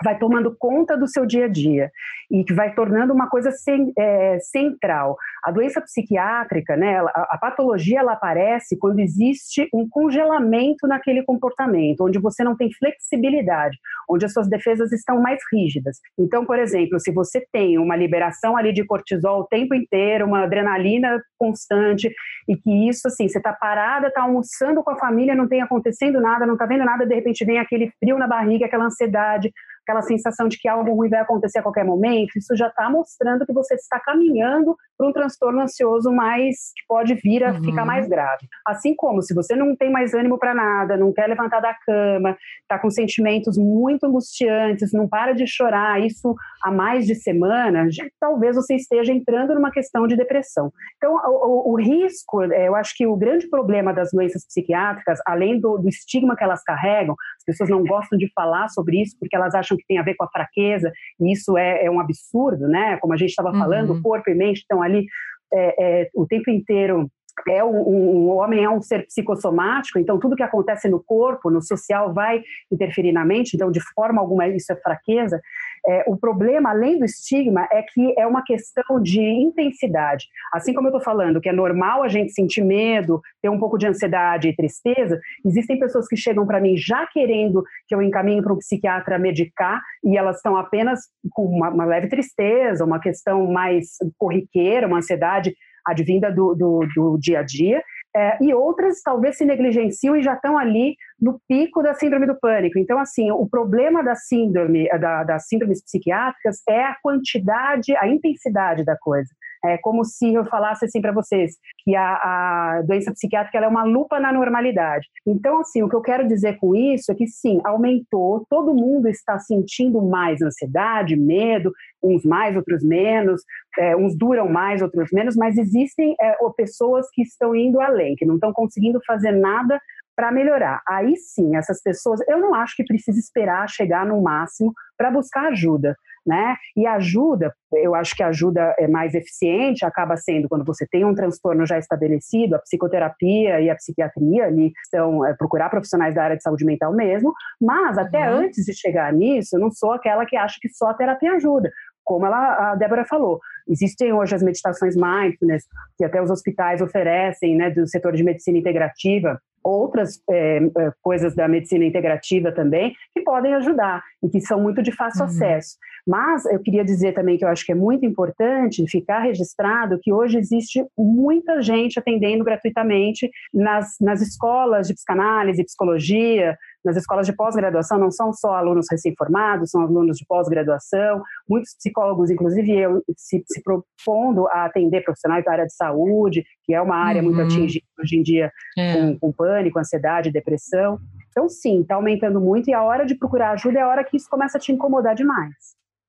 vai 0.03 0.19
tomando 0.19 0.55
conta 0.59 0.97
do 0.97 1.09
seu 1.09 1.27
dia 1.27 1.47
a 1.47 1.49
dia 1.49 1.91
e 2.31 2.45
que 2.45 2.55
vai 2.55 2.75
tornando 2.75 3.13
uma 3.13 3.29
coisa 3.29 3.51
sem, 3.51 3.93
é, 3.99 4.39
central. 4.41 5.17
A 5.45 5.51
doença 5.51 5.81
psiquiátrica, 5.81 6.77
né, 6.77 6.99
a, 6.99 7.29
a, 7.31 7.39
patologia, 7.39 8.01
ela 8.01 8.15
aparece 8.15 8.79
quando 8.79 9.01
existe 9.01 9.69
um 9.73 9.87
congelamento 9.89 10.87
naquele 10.87 11.23
comportamento, 11.23 12.05
onde 12.05 12.19
você 12.19 12.43
não 12.43 12.57
tem 12.57 12.73
flexibilidade, 12.73 13.79
onde 14.09 14.25
as 14.25 14.33
suas 14.33 14.49
defesas 14.49 14.93
estão 14.93 15.21
mais 15.21 15.41
rígidas. 15.53 15.99
Então, 16.19 16.47
por 16.47 16.59
exemplo, 16.59 16.99
se 16.99 17.13
você 17.13 17.47
tem 17.53 17.79
uma 17.79 17.97
liberação 17.97 18.57
ali 18.57 18.73
de 18.73 18.85
cortisol 18.85 19.41
o 19.41 19.47
tempo 19.47 19.75
inteiro, 19.75 20.27
uma 20.27 20.45
adrenalina 20.45 21.23
constante, 21.39 22.11
e 22.49 22.57
que 22.57 22.89
isso, 22.89 23.09
assim, 23.09 23.29
você 23.29 23.39
está 23.39 23.53
parada, 23.53 24.09
está 24.09 24.23
almoçando 24.23 24.83
com 24.83 24.91
a 24.91 24.99
família, 24.99 25.35
não 25.35 25.49
tem 25.49 25.61
acontecendo 25.61 26.21
nada, 26.21 26.47
não 26.47 26.55
está 26.55 26.67
vendo 26.67 26.85
nada, 26.85 27.05
de 27.05 27.15
repente 27.15 27.45
vem 27.45 27.59
aquele 27.59 27.91
frio 27.99 28.17
na 28.17 28.27
barriga, 28.27 28.67
aquela 28.67 28.87
ansiedade, 28.87 29.53
aquela 29.83 30.03
sensação 30.03 30.49
de 30.49 30.59
que 30.59 30.69
algo 30.69 30.95
ruim 30.95 31.09
vai 31.09 31.21
acontecer 31.21 31.59
a 31.59 31.63
qualquer 31.63 31.85
momento, 31.85 32.37
isso 32.37 32.57
já 32.57 32.69
está 32.69 32.89
mostrando 32.89 33.47
que 33.47 33.53
você 33.53 33.75
está 33.75 34.01
caminhando 34.01 34.77
para 34.97 35.09
um 35.09 35.13
transtorno 35.13 35.61
ansioso 35.61 36.13
mais 36.13 36.73
que 36.77 36.87
pode 36.89 37.15
vir 37.15 37.45
a 37.45 37.53
uhum. 37.53 37.65
ficar 37.65 37.85
mais 37.85 38.09
grave. 38.09 38.47
Assim 38.67 38.95
como 38.95 39.23
se 39.23 39.35
você 39.35 39.57
não 39.57 39.75
tem 39.77 39.91
mais 39.91 40.15
ânimo 40.15 40.39
para 40.39 40.55
nada, 40.55 40.97
não 40.97 41.13
quer 41.13 41.27
levantar 41.27 41.61
da 41.61 41.75
cama, 41.75 42.37
está 42.63 42.79
com 42.79 42.91
sentimentos 42.91 43.57
muito 43.59 44.07
angustiantes, 44.07 44.93
não 44.93 45.09
para 45.09 45.33
de 45.33 45.47
chorar, 45.47 46.01
isso 46.01 46.35
há 46.63 46.71
mais 46.71 47.07
de 47.07 47.15
semana, 47.15 47.91
já, 47.91 48.05
talvez 48.21 48.57
você 48.57 48.77
esteja 48.77 49.13
entrando 49.13 49.55
numa 49.55 49.71
questão 49.71 50.07
de 50.07 50.17
depressão. 50.17 50.73
Então, 50.97 51.15
o, 51.15 51.71
o, 51.71 51.73
o 51.73 51.77
risco, 51.77 52.43
é, 52.45 52.69
eu 52.69 52.77
acho 52.77 52.95
que 52.97 53.07
o 53.07 53.17
grande 53.17 53.49
problema 53.49 53.93
das 53.93 54.11
doenças 54.13 54.47
psiquiátricas, 54.47 55.19
além 55.27 55.61
do, 55.61 55.79
do 55.79 55.89
estigma 55.89 56.37
que 56.37 56.45
elas 56.45 56.63
carregam, 56.63 57.15
as 57.39 57.45
pessoas 57.45 57.69
não 57.69 57.83
gostam 57.85 58.19
de 58.19 58.31
falar 58.33 58.69
sobre 58.69 59.03
isso 59.03 59.17
porque 59.19 59.35
elas 59.35 59.55
acham 59.55 59.72
que 59.77 59.87
tem 59.87 59.99
a 59.99 60.03
ver 60.03 60.15
com 60.15 60.25
a 60.25 60.31
fraqueza, 60.31 60.93
e 61.21 61.33
isso 61.33 61.57
é, 61.57 61.85
é 61.85 61.91
um 61.91 62.01
absurdo, 62.01 62.69
né? 62.69 62.97
Como 62.99 63.13
a 63.13 63.17
gente 63.17 63.31
estava 63.31 63.53
falando, 63.53 63.91
uhum. 63.91 63.99
o 63.99 64.03
corpo 64.03 64.31
e 64.31 64.35
mente 64.35 64.59
estão 64.59 64.83
ali 64.83 65.07
é, 65.53 66.03
é, 66.03 66.11
o 66.15 66.27
tempo 66.27 66.51
inteiro 66.51 67.11
é 67.49 67.65
o 67.65 68.27
homem 68.27 68.63
é 68.63 68.69
um 68.69 68.83
ser 68.83 69.07
psicossomático, 69.07 69.99
então 69.99 70.19
tudo 70.19 70.37
que 70.37 70.43
acontece 70.43 70.89
no 70.89 71.03
corpo, 71.03 71.51
no 71.51 71.63
social, 71.63 72.13
vai 72.13 72.43
interferir 72.71 73.11
na 73.11 73.25
mente, 73.25 73.55
então 73.55 73.71
de 73.71 73.81
forma 73.95 74.21
alguma 74.21 74.47
isso 74.49 74.71
é 74.71 74.77
fraqueza. 74.77 75.41
É, 75.87 76.05
o 76.07 76.17
problema, 76.17 76.71
além 76.71 76.99
do 76.99 77.05
estigma, 77.05 77.67
é 77.73 77.83
que 77.83 78.15
é 78.17 78.27
uma 78.27 78.43
questão 78.45 79.01
de 79.03 79.21
intensidade. 79.21 80.27
Assim 80.53 80.73
como 80.73 80.87
eu 80.87 80.91
estou 80.91 81.03
falando 81.03 81.41
que 81.41 81.49
é 81.49 81.53
normal 81.53 82.03
a 82.03 82.09
gente 82.09 82.33
sentir 82.33 82.63
medo, 82.63 83.21
ter 83.41 83.49
um 83.49 83.59
pouco 83.59 83.77
de 83.77 83.87
ansiedade 83.87 84.49
e 84.49 84.55
tristeza, 84.55 85.21
existem 85.45 85.79
pessoas 85.79 86.07
que 86.07 86.17
chegam 86.17 86.47
para 86.47 86.61
mim 86.61 86.77
já 86.77 87.07
querendo 87.07 87.65
que 87.89 87.95
eu 87.95 88.01
encaminhe 88.01 88.43
para 88.43 88.53
um 88.53 88.59
psiquiatra 88.59 89.19
medicar 89.19 89.81
e 90.05 90.17
elas 90.17 90.37
estão 90.37 90.57
apenas 90.57 91.01
com 91.33 91.45
uma, 91.45 91.71
uma 91.71 91.85
leve 91.85 92.09
tristeza, 92.09 92.85
uma 92.85 93.01
questão 93.01 93.51
mais 93.51 93.97
corriqueira, 94.19 94.87
uma 94.87 94.99
ansiedade 94.99 95.53
advinda 95.85 96.31
do, 96.31 96.55
do, 96.55 96.87
do 96.95 97.19
dia 97.19 97.41
a 97.41 97.43
dia, 97.43 97.83
é, 98.15 98.39
e 98.43 98.53
outras 98.53 99.01
talvez 99.03 99.37
se 99.39 99.45
negligenciam 99.45 100.15
e 100.15 100.23
já 100.23 100.35
estão 100.35 100.59
ali 100.59 100.97
no 101.21 101.41
pico 101.49 101.83
da 101.83 101.95
síndrome 101.95 102.27
do 102.27 102.39
pânico. 102.39 102.79
Então, 102.79 102.99
assim, 102.99 103.31
o 103.31 103.47
problema 103.49 104.03
da 104.03 104.15
síndrome, 104.15 104.89
da, 104.99 105.25
das 105.25 105.47
síndromes 105.47 105.83
psiquiátricas 105.83 106.63
é 106.69 106.85
a 106.85 106.97
quantidade, 107.03 107.97
a 107.97 108.07
intensidade 108.07 108.85
da 108.85 108.97
coisa. 108.97 109.31
É 109.65 109.79
como 109.79 110.05
se 110.05 110.35
eu 110.35 110.45
falasse 110.45 110.85
assim 110.85 111.01
para 111.01 111.13
vocês 111.13 111.57
que 111.85 111.95
a, 111.95 112.15
a 112.15 112.83
doença 112.83 113.13
psiquiátrica 113.13 113.59
é 113.59 113.69
uma 113.69 113.85
lupa 113.85 114.19
na 114.19 114.33
normalidade. 114.33 115.07
Então, 115.27 115.61
assim, 115.61 115.83
o 115.83 115.89
que 115.89 115.97
eu 115.97 116.03
quero 116.03 116.27
dizer 116.27 116.59
com 116.59 116.75
isso 116.75 117.11
é 117.13 117.15
que 117.15 117.27
sim, 117.27 117.61
aumentou, 117.65 118.45
todo 118.49 118.75
mundo 118.75 119.09
está 119.09 119.39
sentindo 119.39 120.03
mais 120.03 120.41
ansiedade, 120.43 121.17
medo, 121.17 121.73
uns 122.03 122.25
mais, 122.25 122.57
outros 122.57 122.83
menos, 122.83 123.43
é, 123.79 123.97
uns 123.97 124.17
duram 124.17 124.49
mais, 124.49 124.83
outros 124.83 125.09
menos, 125.13 125.37
mas 125.37 125.57
existem 125.57 126.15
é, 126.21 126.37
pessoas 126.57 127.07
que 127.13 127.23
estão 127.23 127.55
indo 127.55 127.81
além, 127.81 128.15
que 128.17 128.27
não 128.27 128.35
estão 128.35 128.53
conseguindo 128.53 129.01
fazer 129.07 129.33
nada 129.33 129.81
para 130.15 130.31
melhorar. 130.31 130.83
Aí 130.89 131.17
sim, 131.17 131.57
essas 131.57 131.81
pessoas, 131.83 132.21
eu 132.29 132.39
não 132.39 132.55
acho 132.55 132.77
que 132.77 132.85
precisa 132.85 133.19
esperar 133.19 133.69
chegar 133.69 134.05
no 134.05 134.21
máximo 134.23 134.73
para 134.97 135.11
buscar 135.11 135.47
ajuda 135.49 135.97
né? 136.27 136.57
E 136.77 136.87
ajuda, 136.87 137.53
eu 137.75 137.95
acho 137.95 138.15
que 138.15 138.23
a 138.23 138.29
ajuda 138.29 138.75
é 138.79 138.87
mais 138.87 139.15
eficiente 139.15 139.85
acaba 139.85 140.17
sendo 140.17 140.49
quando 140.49 140.65
você 140.65 140.87
tem 140.87 141.05
um 141.05 141.15
transtorno 141.15 141.67
já 141.67 141.79
estabelecido, 141.79 142.55
a 142.55 142.59
psicoterapia 142.59 143.61
e 143.61 143.69
a 143.69 143.75
psiquiatria 143.75 144.45
ali 144.45 144.73
são 144.89 145.25
é, 145.27 145.35
procurar 145.35 145.69
profissionais 145.69 146.15
da 146.15 146.25
área 146.25 146.37
de 146.37 146.43
saúde 146.43 146.65
mental 146.65 146.93
mesmo, 146.93 147.33
mas 147.61 147.99
até 147.99 148.31
uhum. 148.31 148.45
antes 148.45 148.65
de 148.65 148.75
chegar 148.75 149.13
nisso, 149.13 149.57
eu 149.57 149.61
não 149.61 149.71
sou 149.71 149.93
aquela 149.93 150.25
que 150.25 150.37
acha 150.37 150.59
que 150.61 150.69
só 150.69 150.91
a 150.91 150.95
terapia 150.95 151.33
ajuda 151.33 151.71
como 152.05 152.27
ela, 152.27 152.73
a 152.73 152.75
Débora 152.75 153.05
falou, 153.05 153.41
existem 153.69 154.13
hoje 154.13 154.35
as 154.35 154.43
meditações 154.43 154.97
mindfulness, 154.97 155.65
que 155.97 156.05
até 156.05 156.21
os 156.21 156.31
hospitais 156.31 156.81
oferecem, 156.81 157.57
né, 157.57 157.71
do 157.71 157.87
setor 157.87 158.13
de 158.13 158.25
medicina 158.25 158.59
integrativa, 158.59 159.41
outras 159.63 160.23
é, 160.29 160.59
é, 160.59 160.93
coisas 161.03 161.35
da 161.35 161.49
medicina 161.49 161.85
integrativa 161.85 162.53
também 162.53 162.95
que 163.15 163.23
podem 163.23 163.55
ajudar 163.55 164.03
e 164.23 164.29
que 164.29 164.41
são 164.41 164.61
muito 164.61 164.83
de 164.83 164.93
fácil 164.93 165.23
uhum. 165.23 165.29
acesso. 165.29 165.77
Mas 166.07 166.45
eu 166.47 166.59
queria 166.61 166.85
dizer 166.85 167.13
também 167.13 167.39
que 167.39 167.45
eu 167.45 167.49
acho 167.49 167.65
que 167.65 167.73
é 167.73 167.75
muito 167.75 168.05
importante 168.05 168.85
ficar 168.89 169.21
registrado 169.21 169.99
que 170.03 170.13
hoje 170.13 170.39
existe 170.39 170.85
muita 170.99 171.63
gente 171.63 171.99
atendendo 171.99 172.45
gratuitamente 172.45 173.31
nas, 173.55 173.97
nas 174.01 174.21
escolas 174.21 174.89
de 174.89 174.95
psicanálise, 174.95 175.65
psicologia, 175.65 176.59
nas 176.85 176.97
escolas 176.97 177.27
de 177.27 177.33
pós-graduação 177.33 177.99
não 177.99 178.11
são 178.11 178.33
só 178.33 178.55
alunos 178.55 178.87
recém-formados, 178.91 179.71
são 179.71 179.83
alunos 179.83 180.17
de 180.17 180.27
pós-graduação, 180.27 181.23
muitos 181.49 181.75
psicólogos, 181.77 182.31
inclusive 182.31 182.73
eu, 182.79 183.03
se, 183.17 183.43
se, 183.47 183.63
propondo 183.63 184.49
a 184.49 184.65
atender 184.65 185.03
profissionais 185.03 185.45
da 185.45 185.53
área 185.53 185.67
de 185.67 185.75
saúde, 185.75 186.45
que 186.65 186.75
é 186.75 186.81
uma 186.81 186.97
área 186.97 187.23
uhum. 187.23 187.33
muito 187.33 187.43
atingida 187.43 187.85
hoje 188.01 188.17
em 188.17 188.23
dia 188.23 188.51
é. 188.77 188.95
com, 188.95 189.19
com 189.19 189.33
pânico, 189.33 189.79
ansiedade, 189.79 190.33
depressão. 190.33 190.99
Então, 191.31 191.49
sim, 191.49 191.83
está 191.83 191.95
aumentando 191.95 192.41
muito 192.41 192.69
e 192.69 192.75
a 192.75 192.83
hora 192.83 193.07
de 193.07 193.15
procurar 193.15 193.53
ajuda 193.53 193.79
é 193.79 193.83
a 193.83 193.89
hora 193.89 194.05
que 194.05 194.17
isso 194.17 194.29
começa 194.29 194.59
a 194.59 194.61
te 194.61 194.73
incomodar 194.73 195.15
demais 195.15 195.55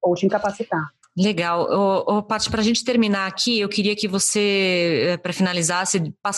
ou 0.01 0.15
te 0.15 0.25
incapacitar. 0.25 0.83
Legal. 1.15 1.67
Ô, 1.69 2.17
ô, 2.17 2.23
Paty, 2.23 2.49
para 2.49 2.62
a 2.62 2.63
gente 2.63 2.84
terminar 2.84 3.28
aqui, 3.28 3.60
eu 3.60 3.69
queria 3.69 3.95
que 3.95 4.08
você, 4.08 5.10
eh, 5.10 5.17
para 5.17 5.32
finalizar, 5.32 5.86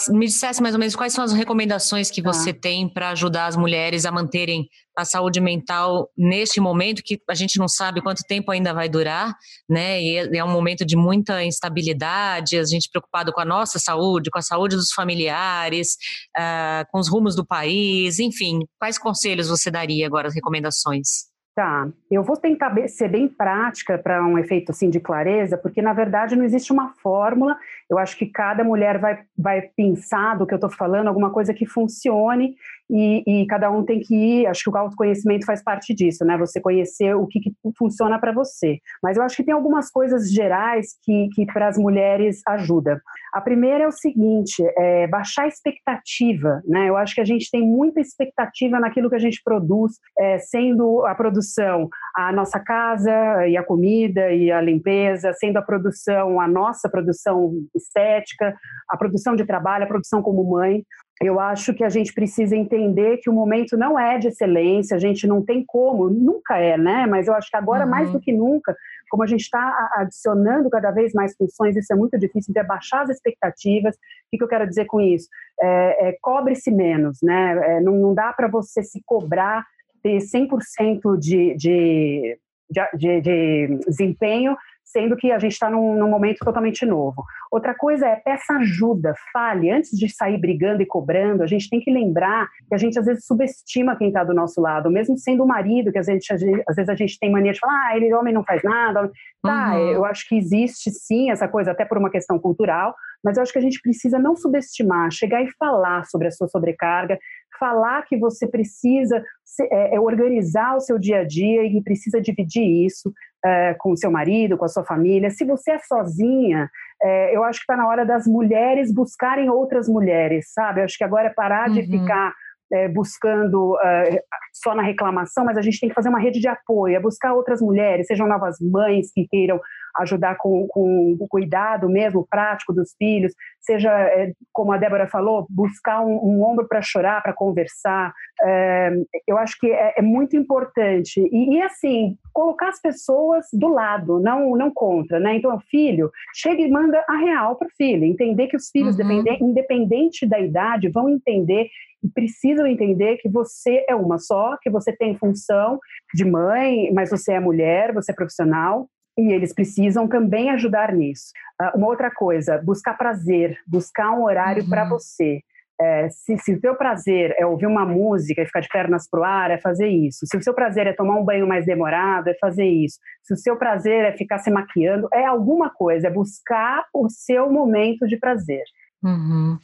me 0.10 0.26
dissesse 0.26 0.62
mais 0.62 0.76
ou 0.76 0.80
menos 0.80 0.98
quais 0.98 1.14
são 1.14 1.24
as 1.24 1.32
recomendações 1.32 2.12
que 2.12 2.22
você 2.22 2.50
ah. 2.50 2.60
tem 2.62 2.90
para 2.90 3.12
ajudar 3.12 3.46
as 3.46 3.56
mulheres 3.56 4.06
a 4.06 4.12
manterem 4.12 4.68
a 4.98 5.06
saúde 5.06 5.40
mental 5.40 6.10
neste 6.18 6.60
momento, 6.60 7.04
que 7.06 7.22
a 7.30 7.34
gente 7.34 7.58
não 7.58 7.70
sabe 7.70 8.02
quanto 8.02 8.24
tempo 8.28 8.52
ainda 8.52 8.74
vai 8.74 8.90
durar, 8.90 9.34
né? 9.70 10.02
E 10.02 10.18
é, 10.18 10.38
é 10.38 10.44
um 10.44 10.52
momento 10.52 10.86
de 10.86 10.98
muita 10.98 11.42
instabilidade, 11.42 12.58
a 12.58 12.66
gente 12.66 12.90
preocupado 12.90 13.32
com 13.32 13.40
a 13.40 13.46
nossa 13.46 13.80
saúde, 13.80 14.30
com 14.30 14.40
a 14.40 14.42
saúde 14.42 14.76
dos 14.76 14.92
familiares, 14.92 15.96
uh, 16.38 16.86
com 16.92 17.00
os 17.00 17.10
rumos 17.10 17.34
do 17.34 17.46
país, 17.46 18.20
enfim. 18.20 18.60
Quais 18.78 18.98
conselhos 18.98 19.48
você 19.48 19.72
daria 19.72 20.06
agora, 20.06 20.28
as 20.28 20.36
recomendações? 20.36 21.34
Tá, 21.56 21.88
eu 22.12 22.22
vou 22.22 22.36
tentar 22.36 22.76
ser 22.90 23.08
bem 23.08 23.30
prática 23.30 23.98
para 23.98 24.22
um 24.28 24.38
efeito 24.38 24.74
assim 24.74 24.90
de 24.90 25.00
clareza, 25.00 25.58
porque 25.58 25.82
na 25.82 25.94
verdade 25.94 26.36
não 26.36 26.44
existe 26.44 26.74
uma 26.74 26.90
fórmula. 27.02 27.58
Eu 27.90 27.98
acho 27.98 28.18
que 28.18 28.26
cada 28.26 28.62
mulher 28.62 29.00
vai, 29.00 29.24
vai 29.38 29.62
pensar 29.62 30.38
do 30.38 30.46
que 30.46 30.54
eu 30.54 30.58
estou 30.58 30.70
falando, 30.70 31.08
alguma 31.08 31.30
coisa 31.30 31.54
que 31.54 31.66
funcione 31.66 32.58
e, 32.90 33.24
e, 33.26 33.48
cada 33.48 33.72
um 33.72 33.84
tem 33.84 34.00
que 34.00 34.16
ir. 34.16 34.48
Acho 34.48 34.64
que 34.64 34.70
o 34.70 34.78
autoconhecimento 34.78 35.46
faz 35.46 35.64
parte 35.64 35.94
disso, 35.94 36.24
né? 36.24 36.38
Você 36.38 36.62
conhecer 36.62 37.16
o 37.16 37.26
que, 37.28 37.40
que 37.40 37.52
funciona 37.78 38.20
para 38.20 38.32
você. 38.32 38.80
Mas 39.02 39.18
eu 39.18 39.24
acho 39.24 39.36
que 39.36 39.44
tem 39.44 39.54
algumas 39.54 39.90
coisas 39.90 40.32
gerais 40.32 40.96
que, 41.04 41.30
que 41.34 41.46
para 41.46 41.68
as 41.68 41.78
mulheres 41.78 42.42
ajuda. 42.48 43.02
A 43.34 43.42
primeira 43.42 43.86
é 43.86 43.88
o 43.88 43.92
seguinte: 43.92 44.64
é 44.78 45.08
baixar 45.08 45.44
a 45.44 45.48
expectativa, 45.48 46.62
né? 46.66 46.90
Eu 46.90 46.98
acho 46.98 47.16
que 47.16 47.22
a 47.22 47.26
gente 47.26 47.50
tem 47.50 47.62
muita 47.62 48.00
expectativa 48.00 48.80
naquilo 48.80 49.10
que 49.10 49.16
a 49.16 49.20
gente 49.20 49.42
produz, 49.44 49.94
é, 50.18 50.38
sendo 50.38 51.06
a 51.06 51.16
produção 51.16 51.90
a 52.16 52.32
nossa 52.32 52.60
casa 52.60 53.46
e 53.48 53.58
a 53.58 53.64
comida 53.64 54.32
e 54.32 54.52
a 54.52 54.62
limpeza, 54.62 55.34
sendo 55.34 55.58
a 55.58 55.62
produção 55.62 56.40
a 56.40 56.48
nossa 56.48 56.90
produção 56.90 57.54
estética, 57.76 58.56
a 58.90 58.98
produção 58.98 59.36
de 59.36 59.46
trabalho, 59.46 59.84
a 59.84 59.88
produção 59.88 60.22
como 60.22 60.44
mãe. 60.44 60.84
Eu 61.22 61.40
acho 61.40 61.74
que 61.74 61.84
a 61.84 61.90
gente 61.90 62.14
precisa 62.14 62.56
entender 62.56 63.18
que 63.18 63.30
o 63.30 63.34
momento 63.34 63.78
não 63.78 63.98
é 63.98 64.18
de 64.18 64.28
excelência, 64.28 64.96
a 64.96 65.00
gente 65.00 65.26
não 65.26 65.42
tem 65.42 65.64
como, 65.66 66.10
nunca 66.10 66.58
é, 66.58 66.78
né? 66.78 67.06
Mas 67.08 67.28
eu 67.28 67.34
acho 67.34 67.50
que 67.50 67.56
agora, 67.56 67.86
uhum. 67.86 67.90
mais 67.90 68.12
do 68.12 68.20
que 68.20 68.34
nunca, 68.34 68.76
como 69.10 69.24
a 69.24 69.28
gente 69.28 69.42
está 69.42 69.92
adicionando 69.94 70.70
cada 70.70 70.92
vez 70.92 71.14
mais 71.14 71.36
funções, 71.36 71.76
isso 71.78 71.92
é 71.94 71.96
muito 71.96 72.20
difícil, 72.20 72.52
então 72.52 72.64
é 72.64 72.66
baixar 72.66 73.04
as 73.04 73.10
expectativas. 73.10 73.96
O 73.96 74.00
que, 74.32 74.38
que 74.38 74.44
eu 74.44 74.48
quero 74.48 74.68
dizer 74.68 74.86
com 74.86 75.00
isso? 75.00 75.30
É, 75.62 76.10
é, 76.10 76.18
Cobre-se 76.22 76.70
menos, 76.70 77.20
né? 77.22 77.78
É, 77.78 77.82
não, 77.82 77.94
não 77.94 78.14
dá 78.14 78.34
para 78.34 78.50
você 78.50 78.84
se 78.84 79.02
cobrar 79.06 79.66
ter 80.04 80.18
100% 80.18 81.18
de, 81.18 81.56
de, 81.56 82.38
de, 82.70 83.22
de 83.22 83.80
desempenho 83.88 84.56
sendo 84.86 85.18
que 85.18 85.32
a 85.32 85.40
gente 85.40 85.54
está 85.54 85.70
num, 85.70 85.98
num, 85.98 86.08
momento 86.08 86.46
totalmente 86.46 86.86
novo. 86.86 87.24
Outra 87.52 87.74
coisa 87.74 88.08
é 88.08 88.16
peça 88.16 88.54
ajuda, 88.54 89.16
fale. 89.34 89.72
Antes 89.72 89.98
de 89.98 90.08
sair 90.08 90.38
brigando 90.38 90.82
e 90.82 90.86
cobrando, 90.86 91.42
a 91.42 91.48
gente 91.48 91.70
tem 91.70 91.80
que 91.80 91.92
lembrar 91.92 92.48
que 92.68 92.76
a 92.76 92.78
gente 92.78 92.98
às 92.98 93.06
vezes 93.06 93.26
subestima 93.26 93.96
quem 93.96 94.10
está 94.10 94.24
do 94.24 94.34
nosso 94.34 94.62
lado, 94.62 94.92
mesmo 94.92 95.18
sendo 95.18 95.44
o 95.44 95.48
marido, 95.48 95.92
que 95.92 95.98
às 95.98 96.06
vezes, 96.06 96.28
às 96.68 96.76
vezes 96.76 96.90
a 96.90 96.96
gente 96.96 97.20
tem 97.20 97.32
mania 97.32 97.52
de 97.52 97.60
falar, 97.60 97.88
ah, 97.88 97.98
ele 97.98 98.14
homem 98.14 98.34
não 98.34 98.44
faz 98.44 98.62
nada. 98.64 99.12
Tá, 99.42 99.76
uhum. 99.76 99.92
eu 99.92 100.06
acho 100.06 100.28
que 100.28 100.38
existe 100.38 100.92
sim 100.92 101.32
essa 101.32 101.48
coisa, 101.48 101.72
até 101.72 101.86
por 101.86 101.98
uma 101.98 102.10
questão 102.10 102.40
cultural, 102.40 102.96
mas 103.26 103.38
eu 103.38 103.44
acho 103.44 103.52
que 103.52 103.58
a 103.58 103.62
gente 103.62 103.82
precisa 103.82 104.20
não 104.20 104.36
subestimar, 104.36 105.12
chegar 105.12 105.42
e 105.42 105.52
falar 105.58 106.06
sobre 106.06 106.28
a 106.28 106.32
sua 106.32 106.48
sobrecarga, 106.48 107.18
falar 107.60 108.04
que 108.04 108.16
você 108.18 108.48
precisa 108.48 109.24
é, 109.72 109.96
é, 109.96 110.00
organizar 110.00 110.76
o 110.76 110.80
seu 110.80 111.00
dia 111.00 111.22
a 111.22 111.24
dia 111.24 111.64
e 111.64 111.82
precisa 111.82 112.22
dividir 112.22 112.86
isso 112.86 113.12
é, 113.44 113.74
com 113.80 113.92
o 113.92 113.98
seu 113.98 114.12
marido, 114.12 114.58
com 114.58 114.66
a 114.66 114.70
sua 114.70 114.84
família. 114.86 115.32
Se 115.32 115.44
você 115.44 115.72
é 115.72 115.80
sozinha, 115.80 116.70
é, 117.02 117.36
eu 117.36 117.44
acho 117.44 117.60
que 117.60 117.64
está 117.64 117.76
na 117.76 117.88
hora 117.88 118.06
das 118.06 118.28
mulheres 118.28 118.94
buscarem 118.94 119.50
outras 119.50 119.90
mulheres, 119.90 120.52
sabe? 120.54 120.82
Eu 120.82 120.86
acho 120.86 120.98
que 120.98 121.04
agora 121.04 121.28
é 121.28 121.34
parar 121.34 121.70
uhum. 121.70 121.74
de 121.74 121.84
ficar 121.84 122.32
é, 122.72 122.88
buscando 122.88 123.78
é, 123.84 124.22
só 124.54 124.76
na 124.76 124.84
reclamação, 124.84 125.46
mas 125.46 125.58
a 125.58 125.62
gente 125.62 125.80
tem 125.80 125.90
que 125.90 125.96
fazer 125.96 126.10
uma 126.10 126.20
rede 126.20 126.40
de 126.40 126.48
apoio, 126.48 126.96
é 126.96 127.00
buscar 127.00 127.34
outras 127.34 127.62
mulheres, 127.62 128.08
sejam 128.08 128.28
novas 128.28 128.58
mães 128.60 129.12
que 129.12 129.28
queiram 129.28 129.60
ajudar 130.00 130.36
com, 130.38 130.68
com 130.68 131.18
o 131.20 131.28
cuidado 131.28 131.90
mesmo 131.90 132.26
prático 132.30 132.74
dos 132.74 132.94
filhos, 132.98 133.34
seja, 133.62 133.92
é, 133.92 134.32
como 134.54 134.72
a 134.72 134.78
Débora 134.78 135.08
falou, 135.08 135.46
buscar 135.50 136.02
um, 136.02 136.14
um 136.14 136.44
ombro 136.44 136.68
para 136.68 136.82
chorar, 136.82 137.22
para 137.22 137.34
conversar. 137.34 138.14
É, 138.42 138.94
eu 139.28 139.38
acho 139.38 139.58
que 139.60 139.72
é, 139.72 139.96
é 139.98 140.02
muito 140.02 140.36
importante. 140.38 141.20
E, 141.20 141.56
e, 141.56 141.62
assim, 141.62 142.18
colocar 142.34 142.70
as 142.70 142.80
pessoas 142.80 143.46
do 143.52 143.68
lado, 143.68 144.20
não, 144.20 144.56
não 144.56 144.72
contra. 144.72 145.20
Né? 145.20 145.36
Então, 145.36 145.56
o 145.56 145.60
filho 145.60 146.12
chega 146.34 146.62
e 146.62 146.70
manda 146.70 147.04
a 147.08 147.18
real 147.18 147.56
para 147.56 147.68
o 147.68 147.76
filho, 147.76 148.04
entender 148.04 148.48
que 148.48 148.58
os 148.58 148.70
filhos, 148.70 148.98
uhum. 148.98 149.24
independente 149.42 150.26
da 150.26 150.40
idade, 150.40 150.90
vão 150.90 151.10
entender 151.10 151.70
e 152.04 152.10
precisam 152.10 152.68
entender 152.68 153.18
que 153.18 153.28
você 153.28 153.84
é 153.90 153.96
uma 153.96 154.20
só, 154.20 154.58
que 154.62 154.70
você 154.70 154.96
tem 154.96 155.18
função 155.18 155.80
de 156.14 156.24
mãe, 156.24 156.92
mas 156.94 157.10
você 157.10 157.34
é 157.34 157.40
mulher, 157.40 157.92
você 157.94 158.12
é 158.12 158.16
profissional, 158.16 158.88
e 159.18 159.32
eles 159.32 159.54
precisam 159.54 160.08
também 160.08 160.50
ajudar 160.52 160.94
nisso. 160.94 161.32
Uh, 161.62 161.78
uma 161.78 161.88
outra 161.88 162.12
coisa, 162.12 162.62
buscar 162.64 162.96
prazer, 162.98 163.58
buscar 163.68 164.12
um 164.12 164.24
horário 164.24 164.64
uhum. 164.64 164.70
para 164.70 164.88
você. 164.88 165.42
É, 165.80 166.10
se, 166.10 166.38
se, 166.38 166.54
o 166.54 166.62
teu 166.62 166.76
prazer 166.76 167.36
é 167.38 167.46
ouvir 167.46 167.66
uma 167.66 167.86
música 167.86 168.42
e 168.42 168.46
ficar 168.46 168.62
de 168.62 168.70
pernas 168.70 169.10
pro 169.10 169.24
ar, 169.24 169.52
é 169.52 169.58
fazer 169.58 169.88
isso. 169.88 170.26
Se 170.26 170.38
o 170.38 170.42
seu 170.42 170.54
prazer 170.54 170.88
é 170.88 170.94
tomar 170.94 171.18
um 171.18 171.26
banho 171.26 171.46
mais 171.46 171.66
demorado, 171.66 172.30
é 172.30 172.34
fazer 172.36 172.66
isso. 172.66 172.98
Se 173.24 173.34
o 173.34 173.38
seu 173.38 173.58
prazer 173.58 174.06
é 174.06 174.14
ficar 174.14 174.40
se 174.40 174.50
maquiando, 174.50 175.10
é 175.14 175.26
alguma 175.26 175.70
coisa, 175.70 176.08
é 176.08 176.10
buscar 176.10 176.86
o 176.94 177.10
seu 177.10 177.52
momento 177.52 178.08
de 178.08 178.18
prazer. 178.18 178.64
Uhum. 179.04 179.58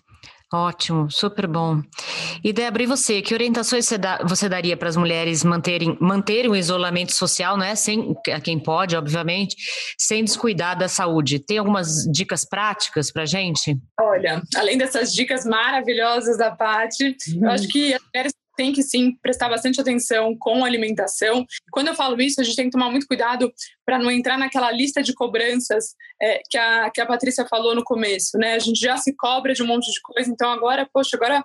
Ótimo, 0.53 1.09
super 1.09 1.47
bom. 1.47 1.81
E 2.43 2.51
Débora, 2.51 2.83
e 2.83 2.85
você? 2.85 3.21
Que 3.21 3.33
orientações 3.33 3.85
você, 3.85 3.97
dá, 3.97 4.19
você 4.27 4.49
daria 4.49 4.75
para 4.75 4.89
as 4.89 4.97
mulheres 4.97 5.45
manterem, 5.45 5.97
manterem 6.01 6.51
o 6.51 6.55
isolamento 6.55 7.15
social, 7.15 7.57
né? 7.57 7.73
Sem, 7.73 8.13
a 8.33 8.41
quem 8.41 8.59
pode, 8.59 8.97
obviamente, 8.97 9.55
sem 9.97 10.25
descuidar 10.25 10.77
da 10.77 10.89
saúde? 10.89 11.39
Tem 11.39 11.57
algumas 11.57 12.03
dicas 12.11 12.43
práticas 12.43 13.09
para 13.09 13.25
gente? 13.25 13.77
Olha, 13.97 14.41
além 14.53 14.77
dessas 14.77 15.13
dicas 15.13 15.45
maravilhosas 15.45 16.37
da 16.37 16.51
Paty, 16.51 17.15
eu 17.41 17.49
acho 17.49 17.69
que 17.69 17.93
as 17.93 18.01
mulheres 18.13 18.33
tem 18.55 18.71
que 18.71 18.83
sim 18.83 19.15
prestar 19.21 19.49
bastante 19.49 19.79
atenção 19.79 20.35
com 20.37 20.63
a 20.63 20.67
alimentação. 20.67 21.45
Quando 21.71 21.89
eu 21.89 21.95
falo 21.95 22.19
isso, 22.21 22.41
a 22.41 22.43
gente 22.43 22.55
tem 22.55 22.65
que 22.65 22.71
tomar 22.71 22.89
muito 22.89 23.07
cuidado 23.07 23.51
para 23.85 23.99
não 23.99 24.11
entrar 24.11 24.37
naquela 24.37 24.71
lista 24.71 25.01
de 25.01 25.13
cobranças 25.13 25.95
é, 26.21 26.41
que, 26.49 26.57
a, 26.57 26.89
que 26.89 27.01
a 27.01 27.05
Patrícia 27.05 27.45
falou 27.47 27.75
no 27.75 27.83
começo, 27.83 28.37
né? 28.37 28.53
A 28.53 28.59
gente 28.59 28.79
já 28.79 28.97
se 28.97 29.15
cobra 29.15 29.53
de 29.53 29.63
um 29.63 29.67
monte 29.67 29.91
de 29.91 29.99
coisa, 30.01 30.29
então 30.29 30.51
agora, 30.51 30.87
poxa, 30.91 31.17
agora 31.17 31.43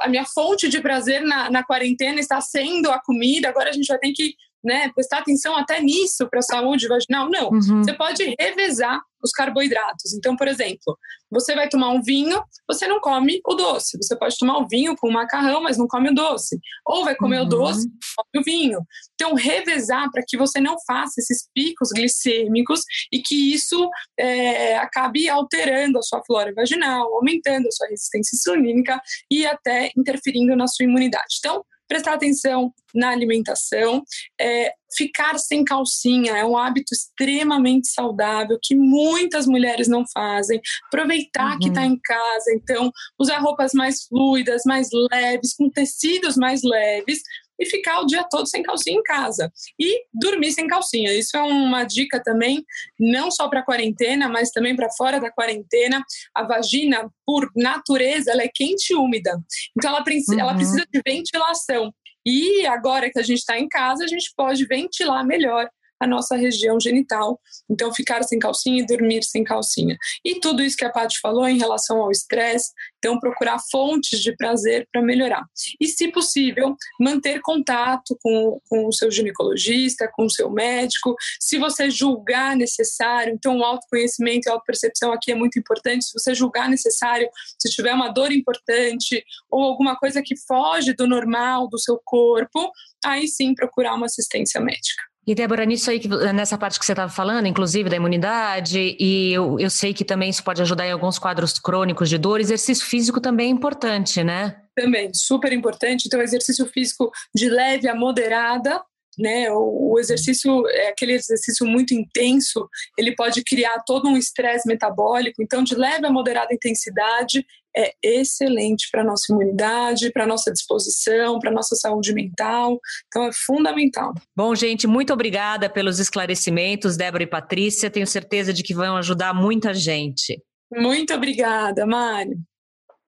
a 0.00 0.08
minha 0.08 0.24
fonte 0.24 0.68
de 0.68 0.80
prazer 0.80 1.22
na, 1.22 1.50
na 1.50 1.64
quarentena 1.64 2.20
está 2.20 2.40
sendo 2.40 2.90
a 2.90 3.00
comida, 3.00 3.48
agora 3.48 3.70
a 3.70 3.72
gente 3.72 3.86
já 3.86 3.98
tem 3.98 4.12
que 4.12 4.34
né, 4.64 4.90
prestar 4.94 5.18
atenção 5.18 5.56
até 5.56 5.80
nisso 5.80 6.28
para 6.28 6.38
a 6.38 6.42
saúde 6.42 6.88
vaginal. 6.88 7.28
Não, 7.30 7.50
uhum. 7.50 7.82
você 7.82 7.92
pode 7.94 8.34
revezar 8.38 9.00
os 9.22 9.30
carboidratos. 9.30 10.12
Então, 10.14 10.36
por 10.36 10.48
exemplo, 10.48 10.98
você 11.30 11.54
vai 11.54 11.68
tomar 11.68 11.90
um 11.90 12.02
vinho, 12.02 12.42
você 12.68 12.88
não 12.88 13.00
come 13.00 13.40
o 13.46 13.54
doce. 13.54 13.96
Você 13.96 14.16
pode 14.16 14.36
tomar 14.36 14.58
o 14.58 14.66
vinho 14.66 14.96
com 14.96 15.08
o 15.08 15.12
macarrão, 15.12 15.62
mas 15.62 15.78
não 15.78 15.86
come 15.86 16.10
o 16.10 16.14
doce. 16.14 16.58
Ou 16.84 17.04
vai 17.04 17.14
comer 17.14 17.38
uhum. 17.40 17.46
o 17.46 17.48
doce, 17.48 17.88
come 18.16 18.42
o 18.42 18.44
vinho. 18.44 18.80
Então, 19.14 19.34
revezar 19.34 20.10
para 20.10 20.24
que 20.26 20.36
você 20.36 20.60
não 20.60 20.76
faça 20.86 21.20
esses 21.20 21.48
picos 21.54 21.90
glicêmicos 21.94 22.80
e 23.12 23.20
que 23.22 23.54
isso 23.54 23.88
é, 24.18 24.76
acabe 24.76 25.28
alterando 25.28 25.98
a 25.98 26.02
sua 26.02 26.22
flora 26.24 26.52
vaginal, 26.54 27.14
aumentando 27.14 27.68
a 27.68 27.70
sua 27.70 27.88
resistência 27.88 28.36
insulínica 28.36 29.00
e 29.30 29.46
até 29.46 29.90
interferindo 29.96 30.56
na 30.56 30.66
sua 30.66 30.84
imunidade. 30.84 31.36
Então, 31.38 31.64
prestar 31.92 32.14
atenção 32.14 32.72
na 32.94 33.10
alimentação, 33.10 34.02
é, 34.40 34.72
ficar 34.96 35.38
sem 35.38 35.62
calcinha 35.62 36.36
é 36.36 36.44
um 36.44 36.56
hábito 36.56 36.94
extremamente 36.94 37.88
saudável 37.88 38.58
que 38.62 38.74
muitas 38.74 39.46
mulheres 39.46 39.88
não 39.88 40.04
fazem. 40.10 40.58
Aproveitar 40.86 41.52
uhum. 41.52 41.58
que 41.58 41.68
está 41.68 41.84
em 41.84 41.98
casa, 42.02 42.52
então 42.54 42.90
usar 43.18 43.38
roupas 43.40 43.72
mais 43.74 44.04
fluidas, 44.04 44.62
mais 44.64 44.88
leves, 45.10 45.54
com 45.54 45.68
tecidos 45.68 46.36
mais 46.36 46.62
leves, 46.62 47.20
e 47.62 47.66
ficar 47.66 48.00
o 48.00 48.06
dia 48.06 48.24
todo 48.30 48.46
sem 48.46 48.62
calcinha 48.62 48.98
em 48.98 49.02
casa. 49.02 49.52
E 49.78 50.04
dormir 50.12 50.52
sem 50.52 50.66
calcinha. 50.66 51.12
Isso 51.12 51.36
é 51.36 51.42
uma 51.42 51.84
dica 51.84 52.22
também, 52.22 52.64
não 52.98 53.30
só 53.30 53.48
para 53.48 53.64
quarentena, 53.64 54.28
mas 54.28 54.50
também 54.50 54.76
para 54.76 54.90
fora 54.90 55.20
da 55.20 55.30
quarentena. 55.30 56.02
A 56.34 56.44
vagina, 56.44 57.10
por 57.26 57.50
natureza, 57.56 58.30
ela 58.32 58.42
é 58.42 58.50
quente 58.52 58.92
e 58.92 58.96
úmida. 58.96 59.38
Então 59.76 59.90
ela, 59.90 60.04
uhum. 60.04 60.40
ela 60.40 60.54
precisa 60.54 60.86
de 60.92 61.02
ventilação. 61.04 61.92
E 62.24 62.66
agora 62.66 63.10
que 63.10 63.18
a 63.18 63.22
gente 63.22 63.38
está 63.38 63.58
em 63.58 63.68
casa, 63.68 64.04
a 64.04 64.08
gente 64.08 64.32
pode 64.36 64.64
ventilar 64.66 65.24
melhor 65.26 65.68
a 66.02 66.06
nossa 66.06 66.36
região 66.36 66.78
genital. 66.80 67.40
Então, 67.70 67.92
ficar 67.94 68.22
sem 68.22 68.38
calcinha 68.38 68.82
e 68.82 68.86
dormir 68.86 69.22
sem 69.22 69.44
calcinha. 69.44 69.96
E 70.24 70.40
tudo 70.40 70.62
isso 70.62 70.76
que 70.76 70.84
a 70.84 70.90
Paty 70.90 71.18
falou 71.20 71.48
em 71.48 71.58
relação 71.58 72.00
ao 72.02 72.10
estresse, 72.10 72.72
então 72.98 73.18
procurar 73.18 73.58
fontes 73.70 74.20
de 74.20 74.34
prazer 74.36 74.88
para 74.92 75.02
melhorar. 75.02 75.44
E, 75.80 75.86
se 75.86 76.08
possível, 76.10 76.76
manter 77.00 77.40
contato 77.40 78.16
com, 78.22 78.60
com 78.68 78.86
o 78.86 78.92
seu 78.92 79.10
ginecologista, 79.10 80.10
com 80.12 80.24
o 80.24 80.30
seu 80.30 80.50
médico. 80.50 81.14
Se 81.40 81.58
você 81.58 81.90
julgar 81.90 82.56
necessário, 82.56 83.32
então 83.34 83.58
o 83.58 83.64
autoconhecimento 83.64 84.48
e 84.48 84.50
a 84.50 84.52
autopercepção 84.52 85.12
aqui 85.12 85.32
é 85.32 85.34
muito 85.34 85.58
importante. 85.58 86.04
Se 86.04 86.12
você 86.12 86.34
julgar 86.34 86.68
necessário, 86.68 87.28
se 87.58 87.70
tiver 87.70 87.92
uma 87.92 88.08
dor 88.08 88.32
importante 88.32 89.24
ou 89.50 89.62
alguma 89.62 89.96
coisa 89.96 90.22
que 90.22 90.36
foge 90.36 90.92
do 90.92 91.06
normal 91.06 91.68
do 91.68 91.78
seu 91.78 92.00
corpo, 92.04 92.70
aí 93.04 93.28
sim 93.28 93.54
procurar 93.54 93.94
uma 93.94 94.06
assistência 94.06 94.60
médica. 94.60 95.11
E, 95.24 95.36
Débora, 95.36 95.64
nisso 95.64 95.88
aí, 95.88 96.00
nessa 96.34 96.58
parte 96.58 96.80
que 96.80 96.84
você 96.84 96.92
estava 96.92 97.12
falando, 97.12 97.46
inclusive 97.46 97.88
da 97.88 97.94
imunidade, 97.94 98.96
e 98.98 99.32
eu, 99.32 99.56
eu 99.60 99.70
sei 99.70 99.94
que 99.94 100.04
também 100.04 100.30
isso 100.30 100.42
pode 100.42 100.60
ajudar 100.60 100.86
em 100.86 100.90
alguns 100.90 101.16
quadros 101.16 101.60
crônicos 101.60 102.08
de 102.08 102.18
dor, 102.18 102.40
exercício 102.40 102.84
físico 102.84 103.20
também 103.20 103.46
é 103.46 103.50
importante, 103.50 104.24
né? 104.24 104.56
Também, 104.74 105.10
super 105.14 105.52
importante. 105.52 106.06
Então, 106.06 106.20
exercício 106.20 106.66
físico 106.66 107.12
de 107.32 107.48
leve 107.48 107.88
a 107.88 107.94
moderada, 107.94 108.82
né? 109.16 109.48
O, 109.52 109.92
o, 109.92 109.98
exercício 110.00 110.66
é 110.68 110.88
aquele 110.88 111.12
exercício 111.12 111.64
muito 111.66 111.94
intenso, 111.94 112.68
ele 112.98 113.14
pode 113.14 113.44
criar 113.44 113.78
todo 113.86 114.08
um 114.08 114.16
estresse 114.16 114.66
metabólico. 114.66 115.40
Então, 115.40 115.62
de 115.62 115.76
leve 115.76 116.04
a 116.04 116.10
moderada 116.10 116.52
intensidade, 116.52 117.46
é 117.76 117.92
excelente 118.02 118.88
para 118.90 119.02
a 119.02 119.04
nossa 119.04 119.32
imunidade, 119.32 120.12
para 120.12 120.24
a 120.24 120.26
nossa 120.26 120.52
disposição, 120.52 121.38
para 121.38 121.50
a 121.50 121.54
nossa 121.54 121.74
saúde 121.74 122.12
mental. 122.12 122.78
Então, 123.06 123.24
é 123.24 123.30
fundamental. 123.32 124.12
Bom, 124.36 124.54
gente, 124.54 124.86
muito 124.86 125.12
obrigada 125.12 125.68
pelos 125.68 125.98
esclarecimentos, 125.98 126.96
Débora 126.96 127.22
e 127.22 127.26
Patrícia. 127.26 127.90
Tenho 127.90 128.06
certeza 128.06 128.52
de 128.52 128.62
que 128.62 128.74
vão 128.74 128.96
ajudar 128.96 129.34
muita 129.34 129.72
gente. 129.72 130.42
Muito 130.72 131.12
obrigada, 131.14 131.86
Mari. 131.86 132.36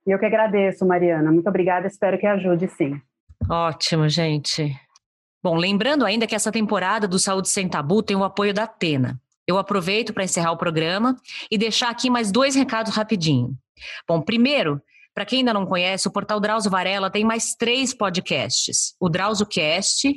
Eu 0.07 0.19
que 0.19 0.27
agradeço, 0.27 0.85
Mariana. 0.87 1.33
Muito 1.33 1.49
obrigada. 1.49 1.87
Espero 1.87 2.19
que 2.19 2.27
ajude, 2.27 2.69
sim. 2.69 3.01
Ótimo, 3.49 4.09
gente. 4.09 4.75
Bom, 5.43 5.57
lembrando 5.57 6.05
ainda 6.05 6.27
que 6.27 6.35
essa 6.35 6.53
temporada 6.53 7.07
do 7.07 7.19
Saúde 7.19 7.49
Sem 7.49 7.69
Tabu 7.69 8.03
tem 8.03 8.17
o 8.17 8.25
apoio 8.25 8.55
da 8.55 8.65
Atena. 8.65 9.21
Eu 9.47 9.59
aproveito 9.59 10.13
para 10.15 10.25
encerrar 10.25 10.53
o 10.53 10.57
programa 10.57 11.17
e 11.51 11.59
deixar 11.59 11.91
aqui 11.91 12.09
mais 12.09 12.33
dois 12.33 12.55
recados 12.55 12.95
rapidinho. 12.95 13.55
Bom, 14.09 14.21
primeiro, 14.23 14.81
Para 15.15 15.25
quem 15.25 15.39
ainda 15.39 15.55
não 15.55 15.65
conhece, 15.65 16.09
o 16.09 16.11
portal 16.11 16.41
Drauzio 16.41 16.71
Varela 16.71 17.09
tem 17.09 17.25
mais 17.25 17.55
três 17.55 17.95
podcasts. 17.95 18.95
O 18.99 19.09
Drauzio 19.09 19.47
Cast, 19.47 20.13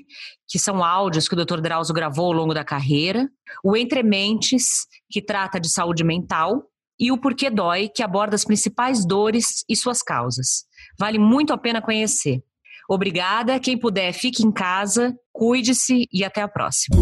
que 0.47 0.57
são 0.57 0.83
áudios 0.83 1.29
que 1.29 1.35
o 1.35 1.45
Dr. 1.45 1.61
Drauzio 1.61 1.93
gravou 1.93 2.25
ao 2.25 2.31
longo 2.31 2.51
da 2.53 2.63
carreira. 2.63 3.29
O 3.63 3.77
Entre 3.77 4.01
Mentes, 4.01 4.87
que 5.07 5.21
trata 5.21 5.59
de 5.59 5.69
saúde 5.69 6.03
mental. 6.03 6.63
E 6.99 7.11
o 7.11 7.17
Porquê 7.19 7.51
Dói, 7.51 7.89
que 7.89 8.01
aborda 8.01 8.35
as 8.35 8.43
principais 8.43 9.05
dores 9.05 9.63
e 9.69 9.75
suas 9.75 10.01
causas. 10.01 10.65
Vale 10.97 11.19
muito 11.19 11.53
a 11.53 11.57
pena 11.59 11.79
conhecer. 11.79 12.41
Obrigada. 12.89 13.59
Quem 13.59 13.77
puder, 13.77 14.11
fique 14.13 14.43
em 14.43 14.51
casa, 14.51 15.15
cuide-se 15.31 16.07
e 16.11 16.23
até 16.23 16.41
a 16.41 16.47
próxima. 16.47 16.97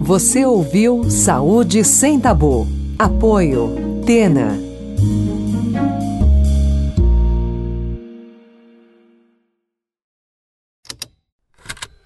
Você 0.00 0.44
ouviu 0.44 1.08
Saúde 1.08 1.82
Sem 1.84 2.20
Tabu. 2.20 2.66
Apoio 2.98 4.02
Tena. 4.04 4.58